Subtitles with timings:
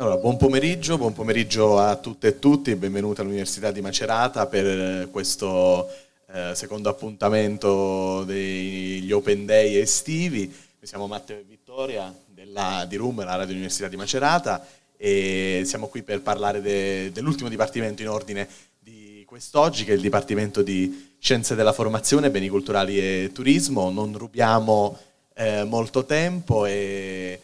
[0.00, 5.90] Allora, buon pomeriggio, buon pomeriggio a tutte e tutti, benvenuti all'Università di Macerata per questo
[6.30, 10.46] eh, secondo appuntamento degli Open Day estivi.
[10.46, 14.64] Noi siamo Matteo e Vittoria della, di RUM, la Radio Università di Macerata,
[14.96, 20.00] e siamo qui per parlare de, dell'ultimo dipartimento in ordine di quest'oggi, che è il
[20.00, 23.90] Dipartimento di Scienze della Formazione, Beni Culturali e Turismo.
[23.90, 24.96] Non rubiamo
[25.34, 27.40] eh, molto tempo e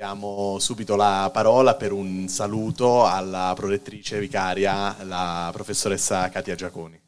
[0.00, 6.98] Diamo subito la parola per un saluto alla prorettrice vicaria, la professoressa Katia Giaconi.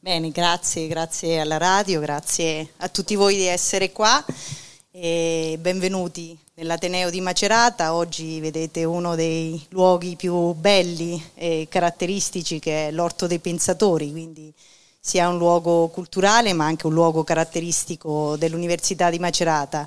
[0.00, 4.24] Bene, grazie, grazie alla radio, grazie a tutti voi di essere qua
[4.90, 7.94] e benvenuti nell'Ateneo di Macerata.
[7.94, 14.52] Oggi vedete uno dei luoghi più belli e caratteristici che è l'Orto dei Pensatori, quindi
[14.98, 19.86] sia un luogo culturale ma anche un luogo caratteristico dell'Università di Macerata.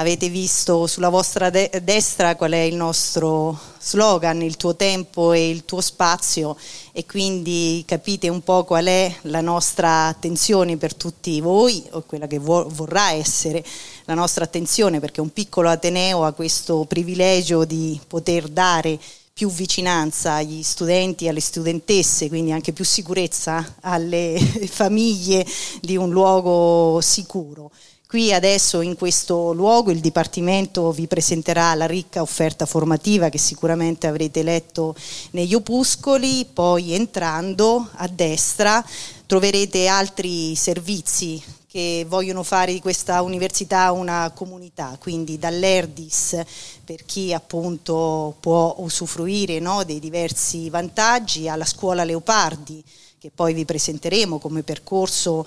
[0.00, 5.50] Avete visto sulla vostra de- destra qual è il nostro slogan, il tuo tempo e
[5.50, 6.56] il tuo spazio
[6.92, 12.26] e quindi capite un po' qual è la nostra attenzione per tutti voi o quella
[12.26, 13.62] che vo- vorrà essere
[14.06, 18.98] la nostra attenzione perché un piccolo Ateneo ha questo privilegio di poter dare
[19.34, 24.38] più vicinanza agli studenti alle studentesse, quindi anche più sicurezza alle
[24.70, 25.46] famiglie
[25.82, 27.70] di un luogo sicuro.
[28.10, 34.08] Qui adesso in questo luogo il Dipartimento vi presenterà la ricca offerta formativa che sicuramente
[34.08, 34.96] avrete letto
[35.30, 38.84] negli opuscoli, poi entrando a destra
[39.26, 46.42] troverete altri servizi che vogliono fare di questa università una comunità, quindi dall'ERDIS
[46.84, 52.82] per chi appunto può usufruire no, dei diversi vantaggi alla scuola Leopardi
[53.20, 55.46] che poi vi presenteremo come percorso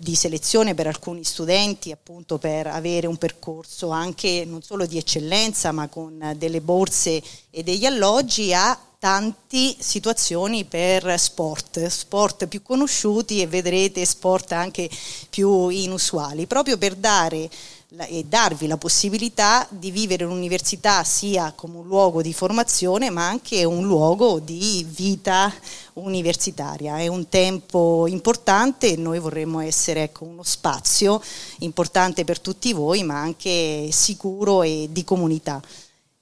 [0.00, 5.72] di selezione per alcuni studenti appunto per avere un percorso anche non solo di eccellenza
[5.72, 13.40] ma con delle borse e degli alloggi a tante situazioni per sport, sport più conosciuti
[13.40, 14.90] e vedrete sport anche
[15.30, 17.48] più inusuali, proprio per dare
[17.98, 23.64] e darvi la possibilità di vivere l'università sia come un luogo di formazione ma anche
[23.64, 25.52] un luogo di vita
[25.94, 26.98] universitaria.
[26.98, 31.20] È un tempo importante e noi vorremmo essere ecco, uno spazio
[31.58, 35.60] importante per tutti voi ma anche sicuro e di comunità.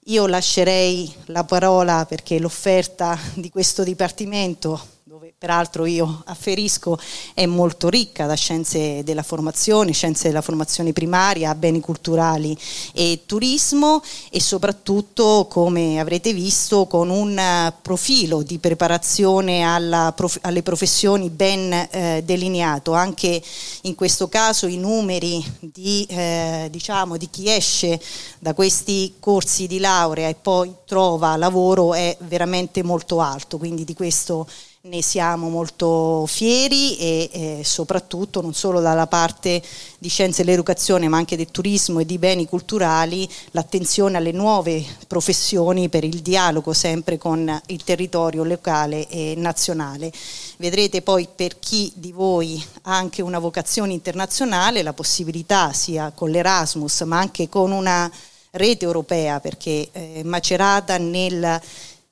[0.05, 4.97] Io lascerei la parola perché l'offerta di questo Dipartimento
[5.38, 6.99] peraltro io afferisco,
[7.32, 12.59] è molto ricca da scienze della formazione, scienze della formazione primaria, beni culturali
[12.93, 21.31] e turismo e soprattutto, come avrete visto, con un profilo di preparazione alla, alle professioni
[21.31, 22.93] ben eh, delineato.
[22.93, 23.41] Anche
[23.82, 28.00] in questo caso i numeri di, eh, diciamo, di chi esce
[28.41, 33.94] da questi corsi di laurea e poi trova lavoro è veramente molto alto, quindi di
[33.94, 34.48] questo
[34.88, 39.62] ne siamo molto fieri e, e, soprattutto non solo dalla parte
[39.99, 45.88] di scienze dell'educazione ma anche del turismo e di beni culturali l'attenzione alle nuove professioni
[45.88, 50.10] per il dialogo sempre con il territorio locale e nazionale.
[50.56, 56.31] Vedrete poi per chi di voi ha anche una vocazione internazionale la possibilità sia con
[56.31, 58.10] l'Erasmus ma anche con una
[58.53, 61.60] rete europea perché eh, Macerata nel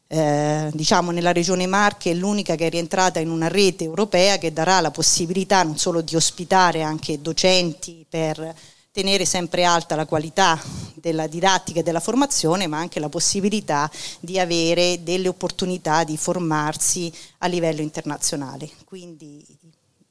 [0.08, 4.52] eh, diciamo nella regione Marche è l'unica che è rientrata in una rete europea che
[4.52, 8.54] darà la possibilità non solo di ospitare anche docenti per
[8.92, 10.58] tenere sempre alta la qualità
[10.94, 13.90] della didattica e della formazione, ma anche la possibilità
[14.20, 18.70] di avere delle opportunità di formarsi a livello internazionale.
[18.86, 19.44] Quindi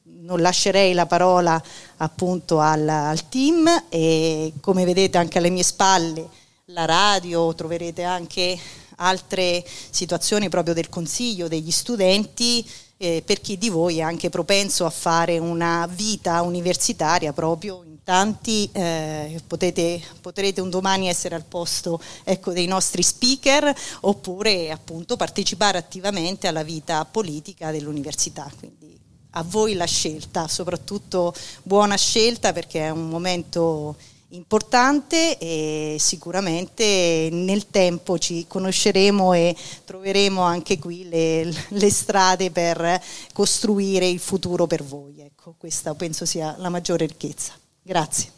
[0.03, 1.59] non lascerei la parola
[1.97, 6.29] appunto al, al team e come vedete anche alle mie spalle
[6.69, 8.57] la radio, troverete anche
[8.97, 12.65] altre situazioni proprio del consiglio degli studenti
[12.97, 18.03] eh, per chi di voi è anche propenso a fare una vita universitaria proprio in
[18.03, 25.17] tanti, eh, potete, potrete un domani essere al posto ecco, dei nostri speaker oppure appunto
[25.17, 28.49] partecipare attivamente alla vita politica dell'università.
[28.57, 28.97] Quindi
[29.31, 31.33] a voi la scelta, soprattutto
[31.63, 33.97] buona scelta perché è un momento
[34.29, 39.55] importante e sicuramente nel tempo ci conosceremo e
[39.85, 43.01] troveremo anche qui le, le strade per
[43.33, 45.21] costruire il futuro per voi.
[45.21, 47.53] Ecco, questa penso sia la maggiore ricchezza.
[47.81, 48.31] Grazie.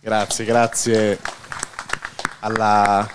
[0.00, 1.18] Grazie, grazie
[2.40, 3.10] alla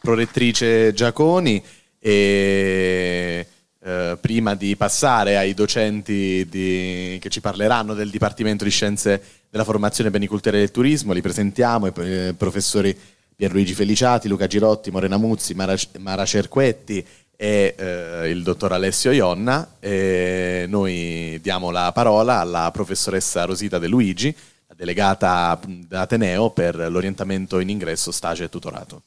[0.00, 1.62] prorettrice Giaconi
[1.98, 3.46] e
[3.80, 9.64] eh, prima di passare ai docenti di, che ci parleranno del Dipartimento di Scienze della
[9.64, 12.96] Formazione Beni Culturali del Turismo, li presentiamo, i eh, professori
[13.34, 19.76] Pierluigi Feliciati, Luca Girotti, Morena Muzzi, Mara, Mara Cerquetti e eh, il dottor Alessio Ionna.
[19.78, 24.34] E noi diamo la parola alla professoressa Rosita De Luigi,
[24.78, 29.02] delegata d'Ateneo per l'orientamento in ingresso, stage e tutorato.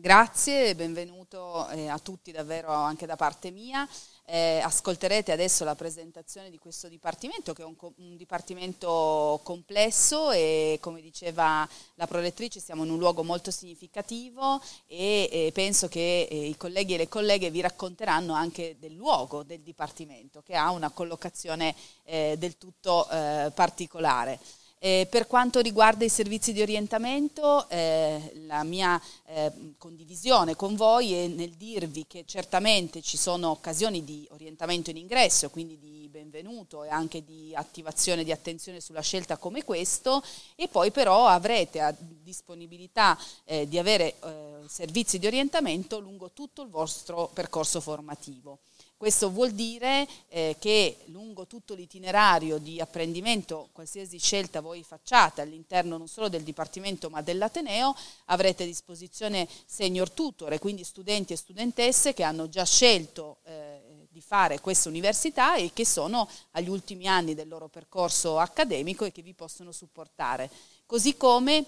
[0.00, 3.86] Grazie, benvenuto eh, a tutti davvero anche da parte mia.
[4.24, 10.78] Eh, ascolterete adesso la presentazione di questo dipartimento che è un, un, dipartimento complesso e
[10.80, 16.46] come diceva la prolettrice siamo in un luogo molto significativo e, e penso che eh,
[16.46, 20.88] i colleghi e le colleghe vi racconteranno anche del luogo del dipartimento che ha una
[20.88, 21.74] collocazione
[22.04, 24.38] eh, del tutto eh, particolare.
[24.82, 31.12] Eh, per quanto riguarda i servizi di orientamento, eh, la mia eh, condivisione con voi
[31.12, 36.82] è nel dirvi che certamente ci sono occasioni di orientamento in ingresso, quindi di benvenuto
[36.84, 40.22] e anche di attivazione di attenzione sulla scelta come questo,
[40.56, 46.62] e poi però avrete a disponibilità eh, di avere eh, servizi di orientamento lungo tutto
[46.62, 48.60] il vostro percorso formativo.
[49.00, 55.96] Questo vuol dire eh, che lungo tutto l'itinerario di apprendimento, qualsiasi scelta voi facciate all'interno
[55.96, 61.36] non solo del Dipartimento ma dell'Ateneo, avrete a disposizione senior tutor e quindi studenti e
[61.36, 67.06] studentesse che hanno già scelto eh, di fare questa università e che sono agli ultimi
[67.06, 70.50] anni del loro percorso accademico e che vi possono supportare.
[70.84, 71.64] Così come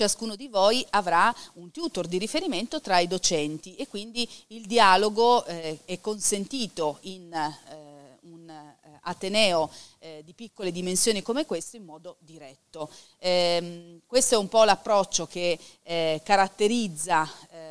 [0.00, 5.44] ciascuno di voi avrà un tutor di riferimento tra i docenti e quindi il dialogo
[5.44, 11.84] eh, è consentito in eh, un eh, ateneo eh, di piccole dimensioni come questo in
[11.84, 12.90] modo diretto.
[13.18, 17.69] Ehm, questo è un po' l'approccio che eh, caratterizza eh,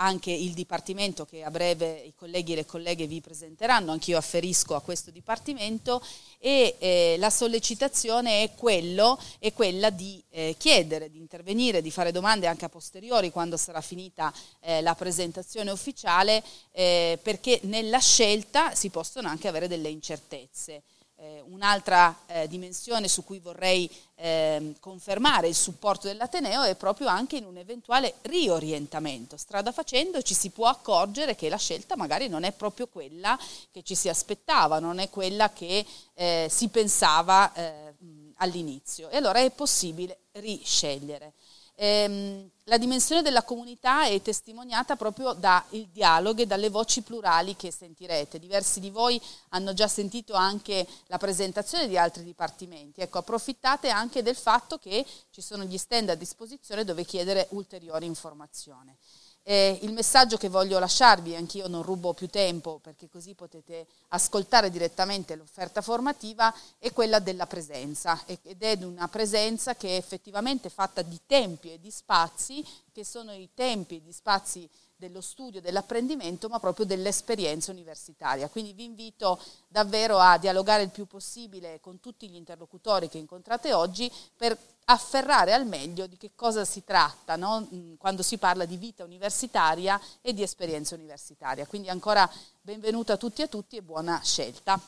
[0.00, 4.74] anche il Dipartimento che a breve i colleghi e le colleghe vi presenteranno, anch'io afferisco
[4.74, 6.02] a questo Dipartimento
[6.38, 12.12] e eh, la sollecitazione è, quello, è quella di eh, chiedere, di intervenire, di fare
[12.12, 16.42] domande anche a posteriori quando sarà finita eh, la presentazione ufficiale
[16.72, 20.82] eh, perché nella scelta si possono anche avere delle incertezze.
[21.22, 27.36] Eh, un'altra eh, dimensione su cui vorrei eh, confermare il supporto dell'Ateneo è proprio anche
[27.36, 29.36] in un eventuale riorientamento.
[29.36, 33.38] Strada facendo ci si può accorgere che la scelta magari non è proprio quella
[33.70, 35.84] che ci si aspettava, non è quella che
[36.14, 37.94] eh, si pensava eh,
[38.36, 41.34] all'inizio e allora è possibile riscegliere.
[41.82, 47.72] Ehm, la dimensione della comunità è testimoniata proprio dal dialogo e dalle voci plurali che
[47.72, 48.38] sentirete.
[48.38, 49.18] Diversi di voi
[49.48, 53.00] hanno già sentito anche la presentazione di altri dipartimenti.
[53.00, 58.04] Ecco, approfittate anche del fatto che ci sono gli stand a disposizione dove chiedere ulteriori
[58.04, 58.94] informazioni.
[59.42, 64.70] Eh, il messaggio che voglio lasciarvi, anch'io non rubo più tempo perché così potete ascoltare
[64.70, 71.02] direttamente l'offerta formativa, è quella della presenza ed è una presenza che è effettivamente fatta
[71.02, 74.68] di tempi e di spazi che sono i tempi e gli spazi
[75.00, 78.50] dello studio, dell'apprendimento, ma proprio dell'esperienza universitaria.
[78.50, 83.72] Quindi vi invito davvero a dialogare il più possibile con tutti gli interlocutori che incontrate
[83.72, 84.56] oggi per
[84.90, 87.68] afferrare al meglio di che cosa si tratta no?
[87.72, 91.66] Mm, quando si parla di vita universitaria e di esperienza universitaria.
[91.66, 92.28] Quindi ancora
[92.60, 94.80] benvenuto a tutti e a tutti e buona scelta.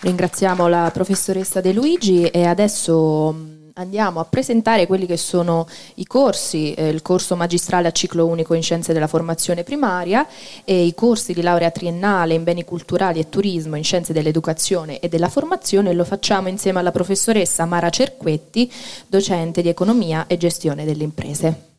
[0.00, 6.04] Ringraziamo la professoressa De Luigi e adesso mm, andiamo a presentare quelli che sono i
[6.04, 10.26] corsi, eh, il corso magistrale a ciclo unico in scienze della formazione primaria
[10.64, 15.08] e i corsi di laurea triennale in beni culturali e turismo in scienze dell'educazione e
[15.08, 18.70] della formazione lo facciamo insieme alla professoressa Mara Cerquetti,
[19.06, 21.72] docente di economia e gestione delle imprese.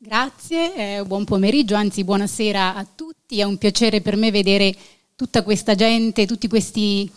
[0.00, 4.72] Grazie, eh, buon pomeriggio, anzi buonasera a tutti, è un piacere per me vedere
[5.16, 7.10] tutta questa gente, tutti questi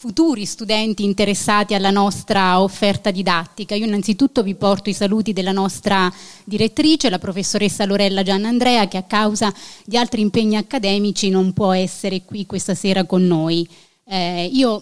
[0.00, 3.74] futuri studenti interessati alla nostra offerta didattica.
[3.74, 6.08] Io innanzitutto vi porto i saluti della nostra
[6.44, 9.52] direttrice, la professoressa Lorella Giannandrea, che a causa
[9.84, 13.68] di altri impegni accademici non può essere qui questa sera con noi.
[14.04, 14.80] Eh, io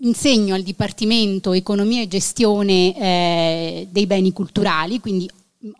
[0.00, 5.30] insegno al Dipartimento Economia e Gestione eh, dei Beni Culturali, quindi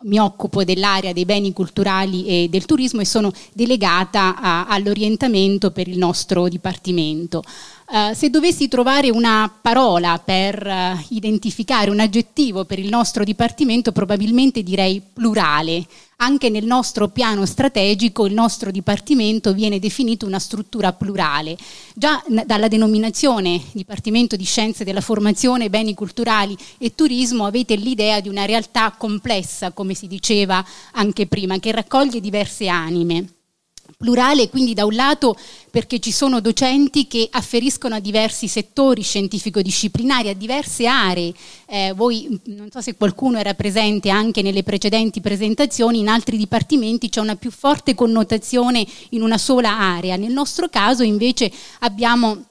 [0.03, 5.87] mi occupo dell'area dei beni culturali e del turismo e sono delegata a, all'orientamento per
[5.87, 7.43] il nostro dipartimento.
[7.91, 13.91] Uh, se dovessi trovare una parola per uh, identificare un aggettivo per il nostro dipartimento,
[13.91, 15.85] probabilmente direi plurale.
[16.15, 21.57] Anche nel nostro piano strategico il nostro dipartimento viene definito una struttura plurale.
[21.93, 28.21] Già n- dalla denominazione Dipartimento di Scienze della Formazione, Beni Culturali e Turismo avete l'idea
[28.21, 33.40] di una realtà complessa, come si diceva anche prima, che raccoglie diverse anime.
[34.01, 35.37] Plurale quindi da un lato
[35.69, 41.33] perché ci sono docenti che afferiscono a diversi settori scientifico-disciplinari, a diverse aree.
[41.65, 47.07] Eh, voi, non so se qualcuno era presente anche nelle precedenti presentazioni, in altri dipartimenti
[47.07, 50.17] c'è una più forte connotazione in una sola area.
[50.17, 52.49] Nel nostro caso invece abbiamo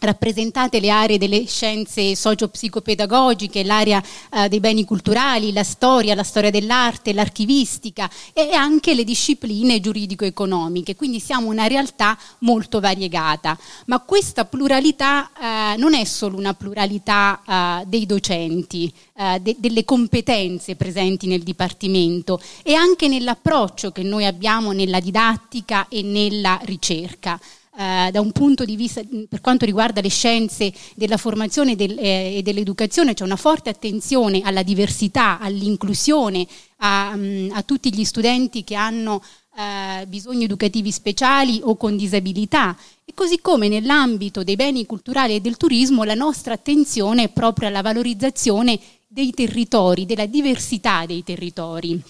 [0.00, 4.02] rappresentate le aree delle scienze socio-psicopedagogiche, l'area
[4.32, 10.96] eh, dei beni culturali, la storia, la storia dell'arte, l'archivistica e anche le discipline giuridico-economiche,
[10.96, 13.58] quindi siamo una realtà molto variegata.
[13.86, 19.84] Ma questa pluralità eh, non è solo una pluralità eh, dei docenti, eh, de- delle
[19.84, 27.38] competenze presenti nel Dipartimento, è anche nell'approccio che noi abbiamo nella didattica e nella ricerca
[27.76, 32.38] eh, da un punto di vista, per quanto riguarda le scienze della formazione del, eh,
[32.38, 36.46] e dell'educazione, c'è una forte attenzione alla diversità, all'inclusione,
[36.78, 39.22] a, mm, a tutti gli studenti che hanno
[39.56, 42.76] eh, bisogni educativi speciali o con disabilità.
[43.04, 47.68] E così come nell'ambito dei beni culturali e del turismo la nostra attenzione è proprio
[47.68, 52.00] alla valorizzazione dei territori, della diversità dei territori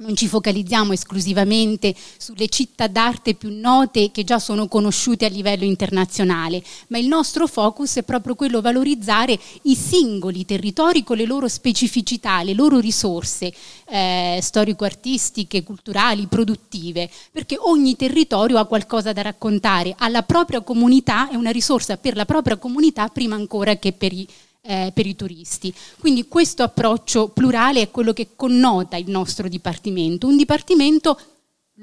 [0.00, 5.64] non ci focalizziamo esclusivamente sulle città d'arte più note che già sono conosciute a livello
[5.64, 11.48] internazionale, ma il nostro focus è proprio quello valorizzare i singoli territori con le loro
[11.48, 13.52] specificità, le loro risorse
[13.86, 21.34] eh, storico-artistiche, culturali, produttive, perché ogni territorio ha qualcosa da raccontare, alla propria comunità è
[21.34, 24.26] una risorsa per la propria comunità prima ancora che per i
[24.62, 25.72] eh, per i turisti.
[25.98, 31.18] Quindi questo approccio plurale è quello che connota il nostro dipartimento, un dipartimento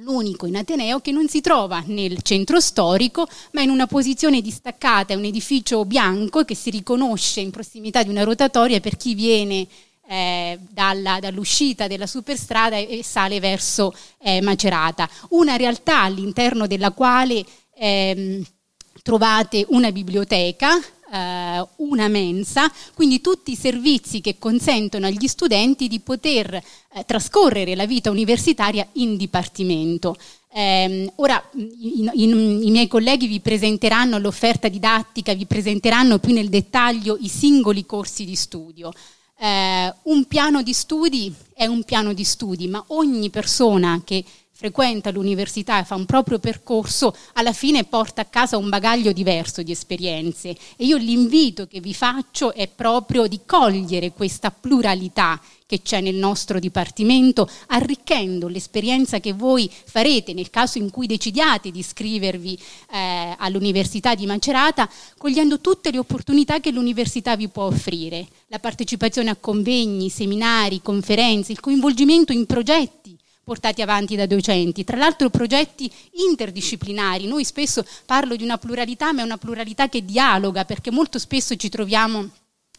[0.02, 5.14] l'unico in Ateneo che non si trova nel centro storico, ma in una posizione distaccata,
[5.14, 9.68] è un edificio bianco che si riconosce in prossimità di una rotatoria per chi viene
[10.08, 15.10] eh, dalla, dall'uscita della superstrada e, sale verso eh, Macerata.
[15.30, 17.44] Una realtà all'interno della quale
[17.76, 18.44] ehm,
[19.02, 20.80] trovate una biblioteca
[21.12, 26.64] eh, una mensa, quindi tutti i servizi che consentono agli studenti di poter eh,
[27.06, 30.18] trascorrere la vita universitaria in dipartimento.
[30.54, 36.50] Eh, ora i, i, i, miei colleghi vi presenteranno l'offerta didattica, vi presenteranno più nel
[36.50, 38.92] dettaglio i singoli corsi di studio.
[39.40, 44.24] Eh, un piano di studi è un piano di studi, ma ogni persona che
[44.58, 49.62] frequenta l'università e fa un proprio percorso, alla fine porta a casa un bagaglio diverso
[49.62, 50.50] di esperienze.
[50.76, 56.16] E io l'invito che vi faccio è proprio di cogliere questa pluralità che c'è nel
[56.16, 62.58] nostro dipartimento, arricchendo l'esperienza che voi farete nel caso in cui decidiate di iscrivervi
[62.94, 69.30] eh, all'Università di Macerata, cogliendo tutte le opportunità che l'università vi può offrire, la partecipazione
[69.30, 73.17] a convegni, seminari, conferenze, il coinvolgimento in progetti
[73.48, 75.90] portati avanti da docenti, tra l'altro progetti
[76.30, 77.28] interdisciplinari.
[77.28, 81.56] Noi spesso parlo di una pluralità, ma è una pluralità che dialoga, perché molto spesso
[81.56, 82.30] ci troviamo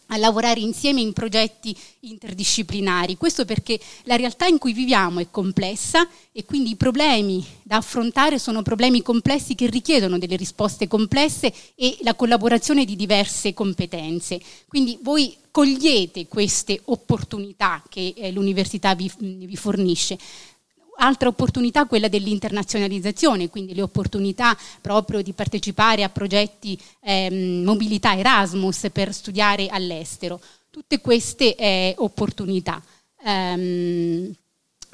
[0.08, 3.16] a lavorare insieme in progetti interdisciplinari.
[3.16, 8.38] Questo perché la realtà in cui viviamo è complessa e quindi i problemi da affrontare
[8.38, 14.38] sono problemi complessi che richiedono delle risposte complesse e la collaborazione di diverse competenze.
[14.66, 20.18] Quindi voi cogliete queste opportunità che eh, l'università vi, vi fornisce.
[21.00, 28.88] Altra opportunità quella dell'internazionalizzazione, quindi le opportunità proprio di partecipare a progetti ehm, mobilità Erasmus
[28.92, 30.40] per studiare all'estero.
[30.70, 32.82] Tutte queste eh, opportunità.
[33.24, 34.32] Um,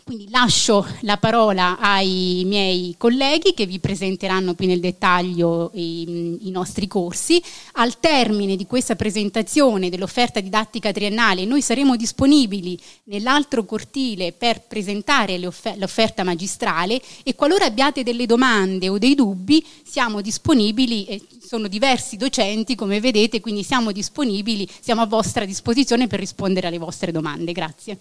[0.05, 6.51] quindi lascio la parola ai miei colleghi che vi presenteranno più nel dettaglio i, i,
[6.51, 7.43] nostri corsi.
[7.73, 15.39] Al termine di questa presentazione dell'offerta didattica triennale noi saremo disponibili nell'altro cortile per presentare
[15.39, 22.17] l'offerta magistrale e qualora abbiate delle domande o dei dubbi siamo disponibili, eh, sono diversi
[22.17, 27.53] docenti come vedete, quindi siamo disponibili, siamo a vostra disposizione per rispondere alle vostre domande.
[27.53, 27.99] Grazie.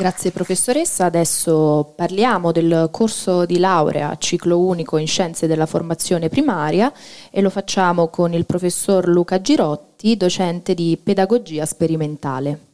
[0.00, 6.90] Grazie professoressa, adesso parliamo del corso di laurea ciclo unico in scienze della formazione primaria
[7.30, 12.68] e lo facciamo con il professor Luca Girotti, docente di pedagogia sperimentale.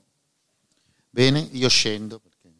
[1.11, 2.55] Bene, io scendo perché,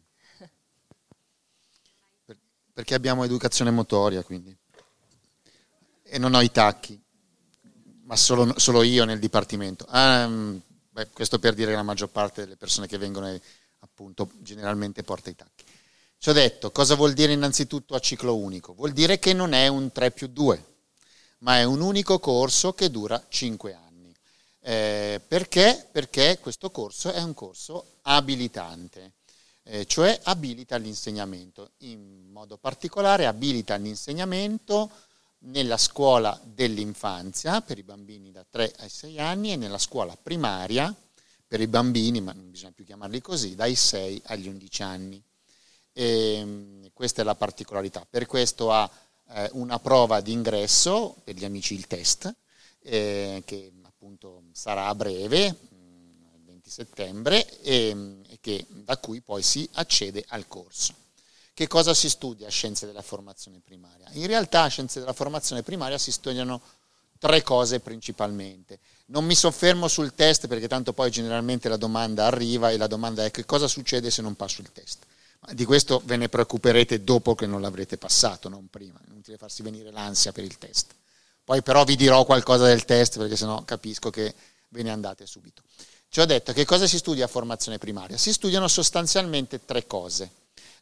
[2.73, 4.53] perché abbiamo educazione motoria quindi
[6.03, 7.01] e non ho i tacchi,
[8.03, 9.85] ma solo, solo io nel dipartimento.
[9.87, 13.33] Ah, beh, questo per dire che la maggior parte delle persone che vengono
[13.79, 15.63] appunto generalmente porta i tacchi.
[16.19, 18.73] Ci ho detto, cosa vuol dire innanzitutto a ciclo unico?
[18.73, 20.65] Vuol dire che non è un 3 più 2,
[21.39, 24.13] ma è un unico corso che dura 5 anni.
[24.59, 25.87] Eh, perché?
[25.91, 29.13] Perché questo corso è un corso abilitante.
[29.63, 34.89] eh, cioè abilita l'insegnamento, in modo particolare abilita l'insegnamento
[35.39, 40.93] nella scuola dell'infanzia per i bambini da 3 ai 6 anni e nella scuola primaria
[41.47, 45.23] per i bambini, ma non bisogna più chiamarli così, dai 6 agli 11 anni.
[45.93, 48.05] E, ehm, questa è la particolarità.
[48.09, 48.89] Per questo ha
[49.29, 52.33] eh, una prova d'ingresso per gli amici il test,
[52.79, 59.41] eh, che appunto sarà a breve, il 20 settembre, e, e che, da cui poi
[59.41, 60.93] si accede al corso.
[61.53, 64.07] Che cosa si studia a Scienze della Formazione Primaria?
[64.11, 66.61] In realtà a Scienze della Formazione Primaria si studiano
[67.17, 68.79] tre cose principalmente.
[69.09, 73.23] Non mi soffermo sul test perché tanto poi generalmente la domanda arriva e la domanda
[73.23, 75.05] è che cosa succede se non passo il test.
[75.39, 78.99] Ma di questo ve ne preoccuperete dopo che non l'avrete passato, non prima.
[78.99, 80.93] È inutile farsi venire l'ansia per il test.
[81.43, 84.33] Poi però vi dirò qualcosa del test perché sennò capisco che
[84.69, 85.61] ve ne andate subito.
[86.09, 88.17] Ci ho detto che cosa si studia a formazione primaria?
[88.17, 90.29] Si studiano sostanzialmente tre cose.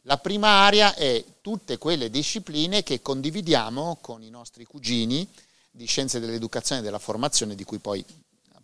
[0.02, 5.28] La prima area è tutte quelle discipline che condividiamo con i nostri cugini
[5.76, 8.04] di scienze dell'educazione e della formazione, di cui poi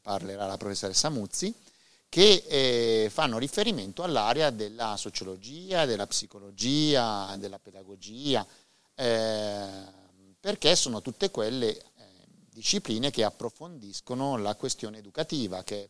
[0.01, 1.55] parlerà la professoressa Muzzi,
[2.09, 8.47] che eh, fanno riferimento all'area della sociologia, della psicologia, della pedagogia,
[8.95, 10.01] eh,
[10.41, 11.83] perché sono tutte quelle eh,
[12.51, 15.89] discipline che approfondiscono la questione educativa, che è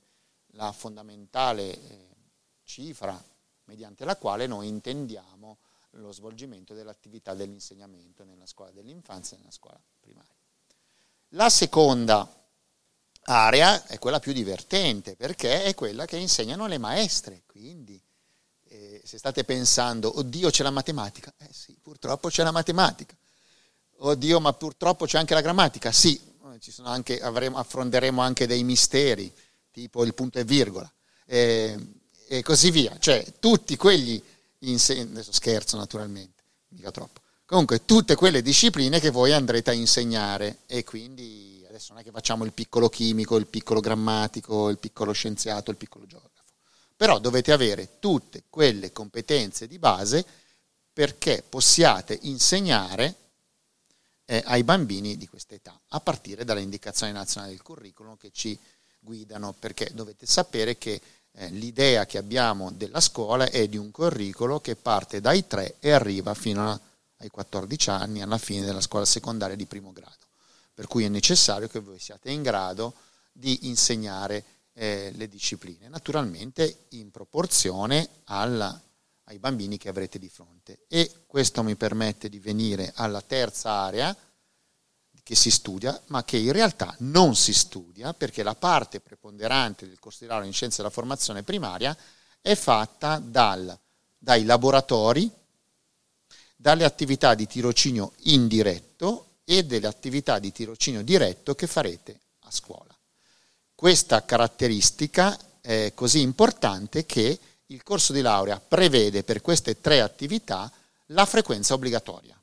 [0.55, 2.09] la fondamentale eh,
[2.65, 3.21] cifra
[3.65, 5.59] mediante la quale noi intendiamo
[5.97, 10.32] lo svolgimento dell'attività dell'insegnamento nella scuola dell'infanzia e nella scuola primaria.
[11.35, 12.29] La seconda
[13.25, 17.99] area è quella più divertente perché è quella che insegnano le maestre, quindi
[18.69, 23.17] eh, se state pensando, oddio c'è la matematica, eh sì, purtroppo c'è la matematica,
[23.99, 26.21] oddio ma purtroppo c'è anche la grammatica, sì,
[26.83, 29.33] anche, avremo, affronteremo anche dei misteri,
[29.71, 30.91] tipo il punto e virgola,
[31.25, 31.79] eh,
[32.29, 34.23] e così via, cioè tutti quegli
[34.61, 37.22] insegnanti, adesso scherzo naturalmente, mica troppo,
[37.53, 40.61] Comunque, tutte quelle discipline che voi andrete a insegnare.
[40.65, 45.13] E quindi adesso non è che facciamo il piccolo chimico, il piccolo grammatico, il piccolo
[45.13, 46.55] scienziato, il piccolo geografo,
[46.97, 50.25] però dovete avere tutte quelle competenze di base
[50.95, 53.17] perché possiate insegnare
[54.25, 58.59] eh, ai bambini di questa età, a partire dalle indicazioni nazionali del curriculum che ci
[58.99, 60.99] guidano, perché dovete sapere che
[61.33, 65.91] eh, l'idea che abbiamo della scuola è di un curriculum che parte dai 3 e
[65.91, 66.81] arriva fino a
[67.23, 70.17] ai 14 anni, alla fine della scuola secondaria di primo grado.
[70.75, 72.95] Per cui è necessario che voi siate in grado
[73.33, 78.81] di insegnare eh, le discipline, naturalmente in proporzione alla,
[79.25, 80.81] ai bambini che avrete di fronte.
[80.89, 84.17] E questo mi permette di venire alla terza area
[85.23, 89.99] che si studia, ma che in realtà non si studia perché la parte preponderante del
[90.27, 91.97] laurea in scienze della formazione primaria
[92.41, 93.79] è fatta dal,
[94.19, 95.31] dai laboratori
[96.63, 102.97] dalle attività di tirocinio indiretto e delle attività di tirocinio diretto che farete a scuola.
[103.75, 110.71] Questa caratteristica è così importante che il corso di laurea prevede per queste tre attività
[111.07, 112.41] la frequenza obbligatoria.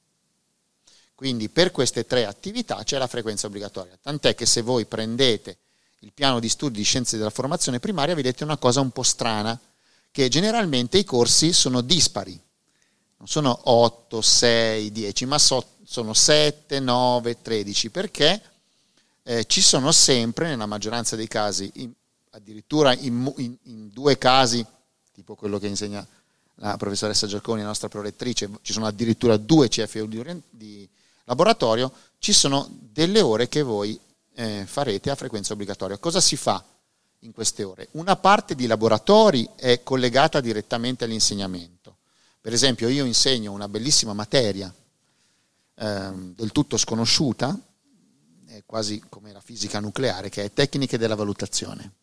[1.15, 5.60] Quindi per queste tre attività c'è la frequenza obbligatoria, tant'è che se voi prendete
[5.99, 9.58] il piano di studi di scienze della formazione primaria vedete una cosa un po' strana,
[10.12, 12.38] che generalmente i corsi sono dispari,
[13.19, 18.41] non sono 8, 6, 10, ma so, sono 7, 9, 13, perché
[19.23, 21.91] eh, ci sono sempre, nella maggioranza dei casi, in,
[22.32, 24.65] addirittura in, in, in, due casi,
[25.13, 26.05] tipo quello che insegna
[26.55, 30.89] la professoressa Giacconi, la nostra prolettrice, ci sono addirittura due CFU di, di
[31.25, 33.99] laboratorio, ci sono delle ore che voi
[34.36, 35.97] eh, farete a frequenza obbligatoria.
[35.97, 36.63] Cosa si fa
[37.19, 37.89] in queste ore?
[37.91, 41.79] Una parte di laboratori è collegata direttamente all'insegnamento
[42.41, 44.73] per esempio io insegno una bellissima materia
[45.75, 47.58] eh, del tutto sconosciuta,
[48.65, 51.93] quasi come la fisica nucleare, che è tecniche della valutazione.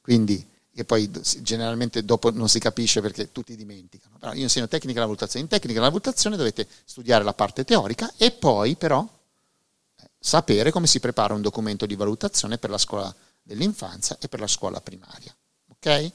[0.00, 1.10] Quindi, che poi
[1.40, 4.18] generalmente dopo non si capisce perché tutti dimenticano.
[4.18, 5.44] Però io insegno tecnica della valutazione.
[5.44, 9.06] In tecnica della valutazione dovete studiare la parte teorica e poi però
[9.96, 14.40] eh, sapere come si prepara un documento di valutazione per la scuola dell'infanzia e per
[14.40, 15.34] la scuola primaria.
[15.68, 16.12] Ok?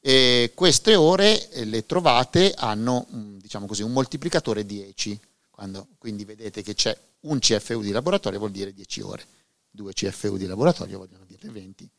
[0.00, 6.62] E queste ore eh, le trovate hanno diciamo così, un moltiplicatore 10, quando, quindi vedete
[6.62, 9.26] che c'è un CFU di laboratorio vuol dire 10 ore,
[9.70, 11.90] due CFU di laboratorio vogliono dire 20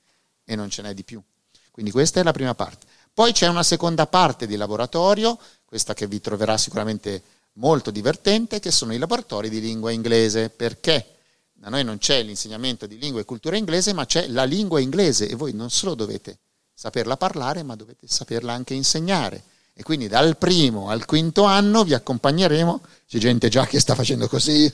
[0.46, 1.22] e non ce n'è di più.
[1.70, 2.88] Quindi questa è la prima parte.
[3.14, 7.22] Poi c'è una seconda parte di laboratorio, questa che vi troverà sicuramente
[7.54, 11.18] molto divertente, che sono i laboratori di lingua inglese, perché
[11.52, 15.28] da noi non c'è l'insegnamento di lingua e cultura inglese, ma c'è la lingua inglese
[15.28, 16.40] e voi non solo dovete
[16.74, 19.44] saperla parlare, ma dovete saperla anche insegnare.
[19.74, 24.28] E quindi dal primo al quinto anno vi accompagneremo, c'è gente già che sta facendo
[24.28, 24.72] così,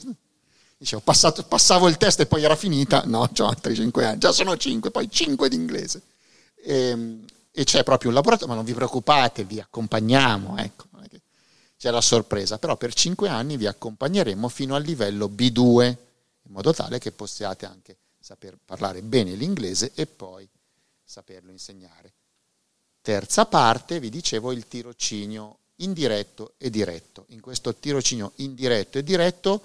[0.76, 4.32] dicevo passato, passavo il test e poi era finita, no, ho altri cinque anni, già
[4.32, 6.02] sono cinque, poi cinque di inglese.
[6.56, 10.88] E, ehm, e c'è proprio un laboratorio, ma non vi preoccupate, vi accompagniamo, ecco,
[11.78, 16.72] c'è la sorpresa, però per cinque anni vi accompagneremo fino al livello B2, in modo
[16.72, 20.46] tale che possiate anche saper parlare bene l'inglese e poi
[21.08, 22.12] saperlo insegnare.
[23.00, 27.24] Terza parte, vi dicevo, il tirocinio indiretto e diretto.
[27.28, 29.62] In questo tirocinio indiretto e diretto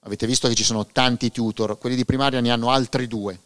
[0.00, 3.36] avete visto che ci sono tanti tutor, quelli di primaria ne hanno altri due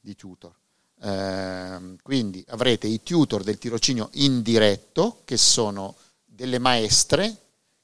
[0.00, 0.52] di tutor.
[1.00, 7.36] Eh, quindi avrete i tutor del tirocinio indiretto, che sono delle maestre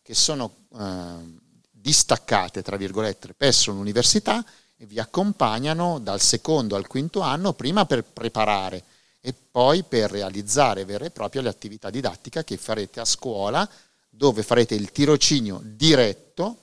[0.02, 1.14] che sono eh,
[1.70, 4.44] distaccate, tra virgolette, presso l'università
[4.76, 8.82] e vi accompagnano dal secondo al quinto anno, prima per preparare
[9.26, 13.68] e poi per realizzare vere e proprie le attività didattiche che farete a scuola,
[14.08, 16.58] dove farete il tirocinio diretto,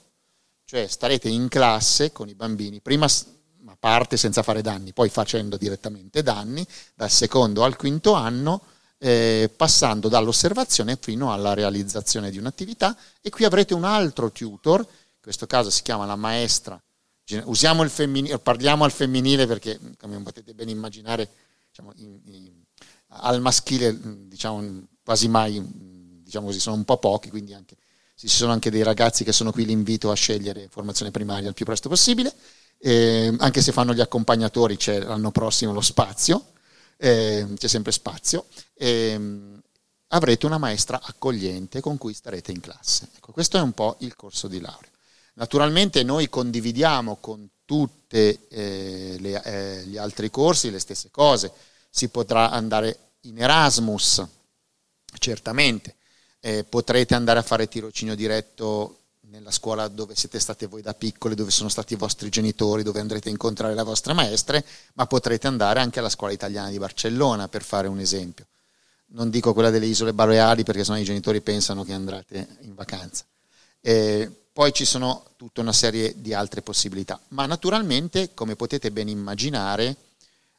[0.64, 5.58] cioè starete in classe con i bambini, prima a parte senza fare danni, poi facendo
[5.58, 8.62] direttamente danni, dal secondo al quinto anno,
[8.96, 12.96] eh, passando dall'osservazione fino alla realizzazione di un'attività.
[13.20, 16.82] E qui avrete un altro tutor, in questo caso si chiama la maestra,
[17.44, 21.28] usiamo il femminile, parliamo al femminile perché come potete ben immaginare
[21.74, 22.52] diciamo, in, in,
[23.08, 25.60] al maschile diciamo, quasi mai
[26.22, 27.76] diciamo così, sono un po' pochi, quindi anche,
[28.14, 31.54] ci sono anche dei ragazzi che sono qui, li invito a scegliere formazione primaria il
[31.54, 32.32] più presto possibile,
[32.78, 36.52] eh, anche se fanno gli accompagnatori c'è l'anno prossimo lo spazio,
[36.96, 39.20] eh, c'è sempre spazio, eh,
[40.08, 43.08] avrete una maestra accogliente con cui starete in classe.
[43.16, 44.90] Ecco, questo è un po' il corso di laurea.
[45.34, 51.52] Naturalmente noi condividiamo con tutti eh, eh, gli altri corsi le stesse cose,
[51.90, 54.24] si potrà andare in Erasmus,
[55.18, 55.94] certamente,
[56.40, 58.98] eh, potrete andare a fare tirocinio diretto
[59.30, 63.00] nella scuola dove siete state voi da piccoli, dove sono stati i vostri genitori, dove
[63.00, 67.48] andrete a incontrare le vostre maestre, ma potrete andare anche alla scuola italiana di Barcellona,
[67.48, 68.46] per fare un esempio.
[69.06, 73.24] Non dico quella delle isole Baleari perché sennò i genitori pensano che andrete in vacanza.
[73.80, 79.08] Eh, poi ci sono tutta una serie di altre possibilità, ma naturalmente, come potete ben
[79.08, 79.96] immaginare,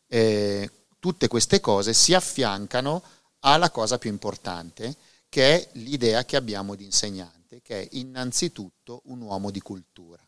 [0.06, 3.02] eh, tutte queste cose si affiancano
[3.40, 4.96] alla cosa più importante,
[5.30, 10.26] che è l'idea che abbiamo di insegnare importante che è innanzitutto un uomo di cultura,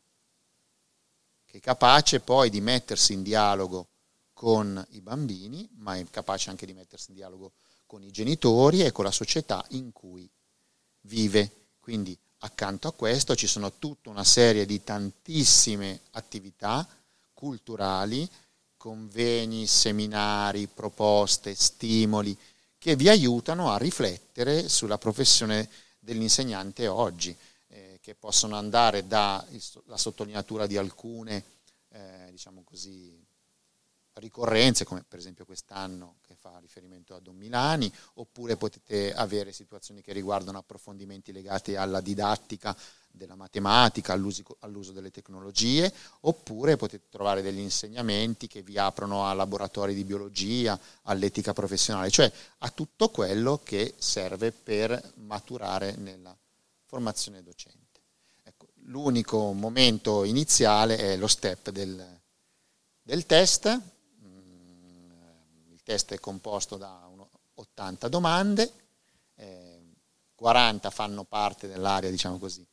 [1.46, 3.90] che è capace poi di mettersi in dialogo
[4.34, 7.54] con i bambini, ma è capace anche di mettersi in dialogo
[7.86, 10.30] con i genitori e con la società in cui
[11.02, 11.52] vive.
[11.80, 16.88] Quindi accanto a questo ci sono tutta una serie di tantissime attività
[17.34, 18.30] culturali,
[18.78, 22.38] convegni, seminari, proposte, stimoli
[22.78, 25.70] che vi aiutano a riflettere sulla professione
[26.00, 27.36] dell'insegnante oggi,
[27.68, 29.46] eh, che possono andare dalla
[29.96, 31.44] sottolineatura di alcune
[31.90, 33.27] eh, diciamo così,
[34.20, 40.02] ricorrenze, come per esempio quest'anno che fa riferimento a Don Milani, oppure potete avere situazioni
[40.02, 42.76] che riguardano approfondimenti legati alla didattica
[43.18, 49.94] della matematica, all'uso, delle tecnologie, oppure potete trovare degli insegnamenti che vi aprono a laboratori
[49.94, 56.36] di biologia, all'etica professionale, cioè a tutto quello che serve per maturare nella
[56.86, 58.00] formazione docente.
[58.44, 62.20] Ecco, l'unico momento iniziale è lo step del,
[63.02, 63.96] del test,
[65.88, 67.10] il test è composto da
[67.56, 68.72] 80 domande,
[69.36, 69.82] eh,
[70.36, 72.66] 40 fanno parte dell'area, diciamo così,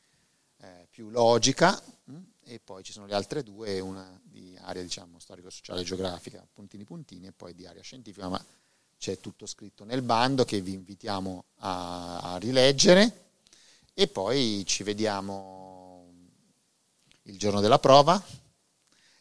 [0.94, 5.80] più logica mm, e poi ci sono le altre due, una di area diciamo, storico-sociale
[5.80, 8.44] e geografica, puntini puntini, e poi di area scientifica, ma
[8.96, 13.22] c'è tutto scritto nel bando che vi invitiamo a, a rileggere.
[13.92, 16.12] E poi ci vediamo
[17.22, 18.22] il giorno della prova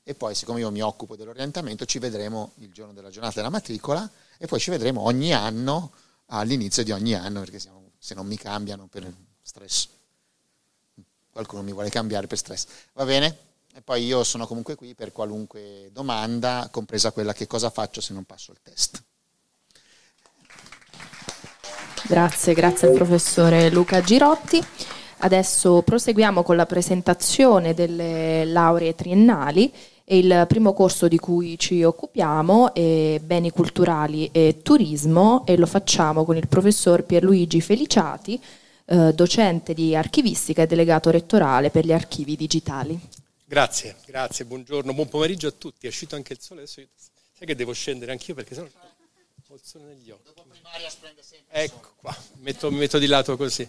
[0.04, 4.10] e poi siccome io mi occupo dell'orientamento ci vedremo il giorno della giornata della matricola
[4.38, 5.92] e poi ci vedremo ogni anno
[6.28, 9.12] all'inizio di ogni anno perché siamo, se non mi cambiano per
[9.42, 9.88] stress
[11.34, 12.68] qualcuno mi vuole cambiare per stress.
[12.94, 13.38] Va bene?
[13.76, 18.14] E poi io sono comunque qui per qualunque domanda, compresa quella che cosa faccio se
[18.14, 19.04] non passo il test.
[22.04, 24.64] Grazie, grazie al professore Luca Girotti.
[25.18, 29.74] Adesso proseguiamo con la presentazione delle lauree triennali
[30.06, 36.26] il primo corso di cui ci occupiamo è Beni culturali e turismo e lo facciamo
[36.26, 38.42] con il professor Pierluigi Feliciati,
[38.86, 43.00] eh, docente di archivistica e delegato rettorale per gli archivi digitali.
[43.46, 45.86] Grazie, grazie, buongiorno, buon pomeriggio a tutti.
[45.86, 46.88] È uscito anche il sole, adesso io,
[47.38, 48.68] sai che devo scendere anch'io perché sennò
[49.54, 50.32] ho il sole negli occhi.
[51.50, 53.68] Ecco qua, metto, mi metto di lato così.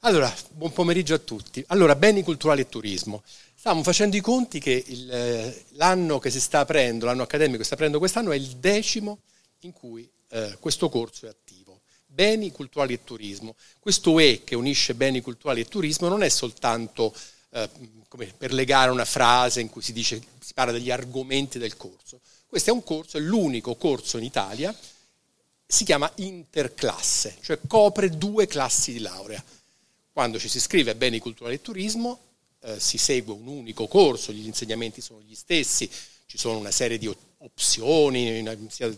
[0.00, 1.64] Allora, buon pomeriggio a tutti.
[1.68, 3.22] Allora, beni culturali e turismo.
[3.64, 7.62] Stavamo facendo i conti che il, eh, l'anno che si sta aprendo, l'anno accademico che
[7.62, 9.20] si sta aprendo quest'anno è il decimo
[9.60, 11.80] in cui eh, questo corso è attivo.
[12.04, 13.56] Beni culturali e turismo.
[13.80, 17.14] Questo E che unisce beni culturali e turismo non è soltanto
[17.52, 17.70] eh,
[18.36, 22.20] per legare una frase in cui si, dice, si parla degli argomenti del corso.
[22.46, 24.78] Questo è un corso, è l'unico corso in Italia,
[25.66, 29.42] si chiama interclasse, cioè copre due classi di laurea.
[30.12, 32.24] Quando ci si iscrive a beni culturali e turismo
[32.64, 35.88] eh, si segue un unico corso, gli insegnamenti sono gli stessi,
[36.26, 38.88] ci sono una serie di opzioni, sia,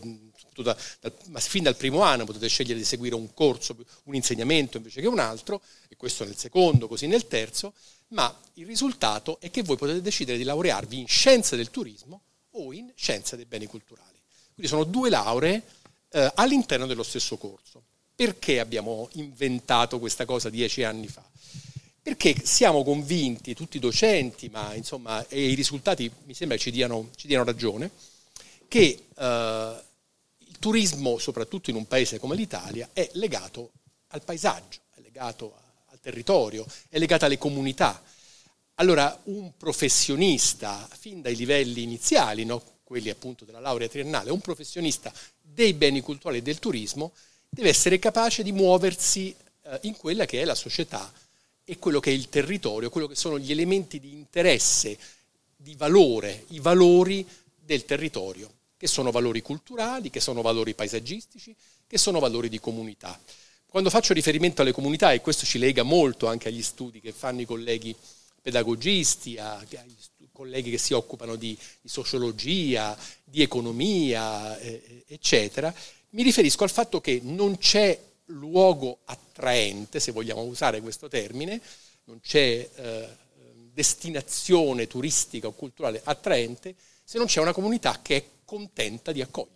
[0.55, 4.77] da, dal, ma fin dal primo anno potete scegliere di seguire un corso, un insegnamento
[4.77, 7.73] invece che un altro, e questo nel secondo, così nel terzo,
[8.09, 12.73] ma il risultato è che voi potete decidere di laurearvi in scienze del turismo o
[12.73, 14.17] in scienze dei beni culturali.
[14.53, 15.61] Quindi sono due lauree
[16.09, 17.83] eh, all'interno dello stesso corso.
[18.15, 21.23] Perché abbiamo inventato questa cosa dieci anni fa?
[22.07, 27.09] Perché siamo convinti, tutti i docenti, ma insomma, e i risultati mi sembra ci diano,
[27.17, 27.91] ci diano ragione,
[28.69, 29.83] che eh,
[30.37, 33.71] il turismo, soprattutto in un paese come l'Italia, è legato
[34.07, 35.53] al paesaggio, è legato
[35.87, 38.01] al territorio, è legato alle comunità.
[38.75, 42.63] Allora un professionista, fin dai livelli iniziali, no?
[42.85, 47.11] quelli appunto della laurea triennale, un professionista dei beni culturali e del turismo,
[47.49, 51.11] deve essere capace di muoversi eh, in quella che è la società
[51.69, 54.97] e quello che è il territorio, quello che sono gli elementi di interesse,
[55.53, 57.27] di valore, i valori
[57.59, 61.53] del territorio, che sono valori culturali, che sono valori paesaggistici,
[61.85, 63.19] che sono valori di comunità.
[63.65, 67.41] Quando faccio riferimento alle comunità, e questo ci lega molto anche agli studi che fanno
[67.41, 67.93] i colleghi
[68.41, 69.77] pedagogisti, agli
[70.31, 75.73] colleghi che si occupano di, di sociologia, di economia, eh, eccetera,
[76.11, 78.99] mi riferisco al fatto che non c'è luogo
[79.37, 81.61] attraente, se vogliamo usare questo termine,
[82.05, 83.07] non c'è eh,
[83.71, 86.73] destinazione turistica o culturale attraente
[87.03, 89.55] se non c'è una comunità che è contenta di accogliere.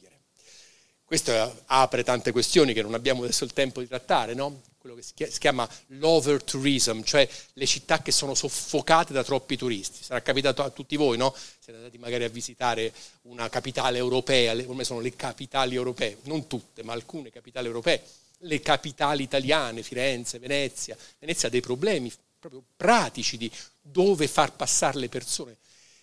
[1.03, 4.61] Questo apre tante questioni che non abbiamo adesso il tempo di trattare, no?
[4.77, 10.03] quello che si chiama l'over tourism, cioè le città che sono soffocate da troppi turisti.
[10.03, 11.35] Sarà capitato a tutti voi, no?
[11.59, 12.91] Siete andati magari a visitare
[13.23, 18.01] una capitale europea, ormai sono le capitali europee, non tutte, ma alcune capitali europee
[18.41, 20.97] le capitali italiane, Firenze, Venezia.
[21.19, 25.57] Venezia ha dei problemi proprio pratici di dove far passare le persone.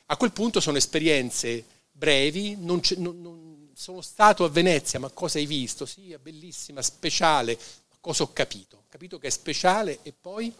[0.06, 5.38] A quel punto sono esperienze brevi, non non, non, sono stato a Venezia, ma cosa
[5.38, 5.86] hai visto?
[5.86, 7.58] Sì, è bellissima, speciale,
[7.90, 8.76] ma cosa ho capito?
[8.76, 10.52] Ho capito che è speciale e poi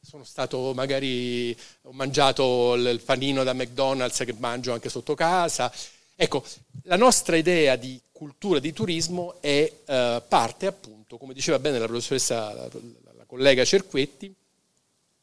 [0.00, 5.72] sono stato magari, ho mangiato il panino da McDonald's che mangio anche sotto casa.
[6.18, 6.42] Ecco,
[6.84, 11.86] la nostra idea di cultura di turismo è eh, parte appunto, come diceva bene la
[11.86, 12.68] professoressa, la,
[13.14, 14.34] la collega Cerquetti,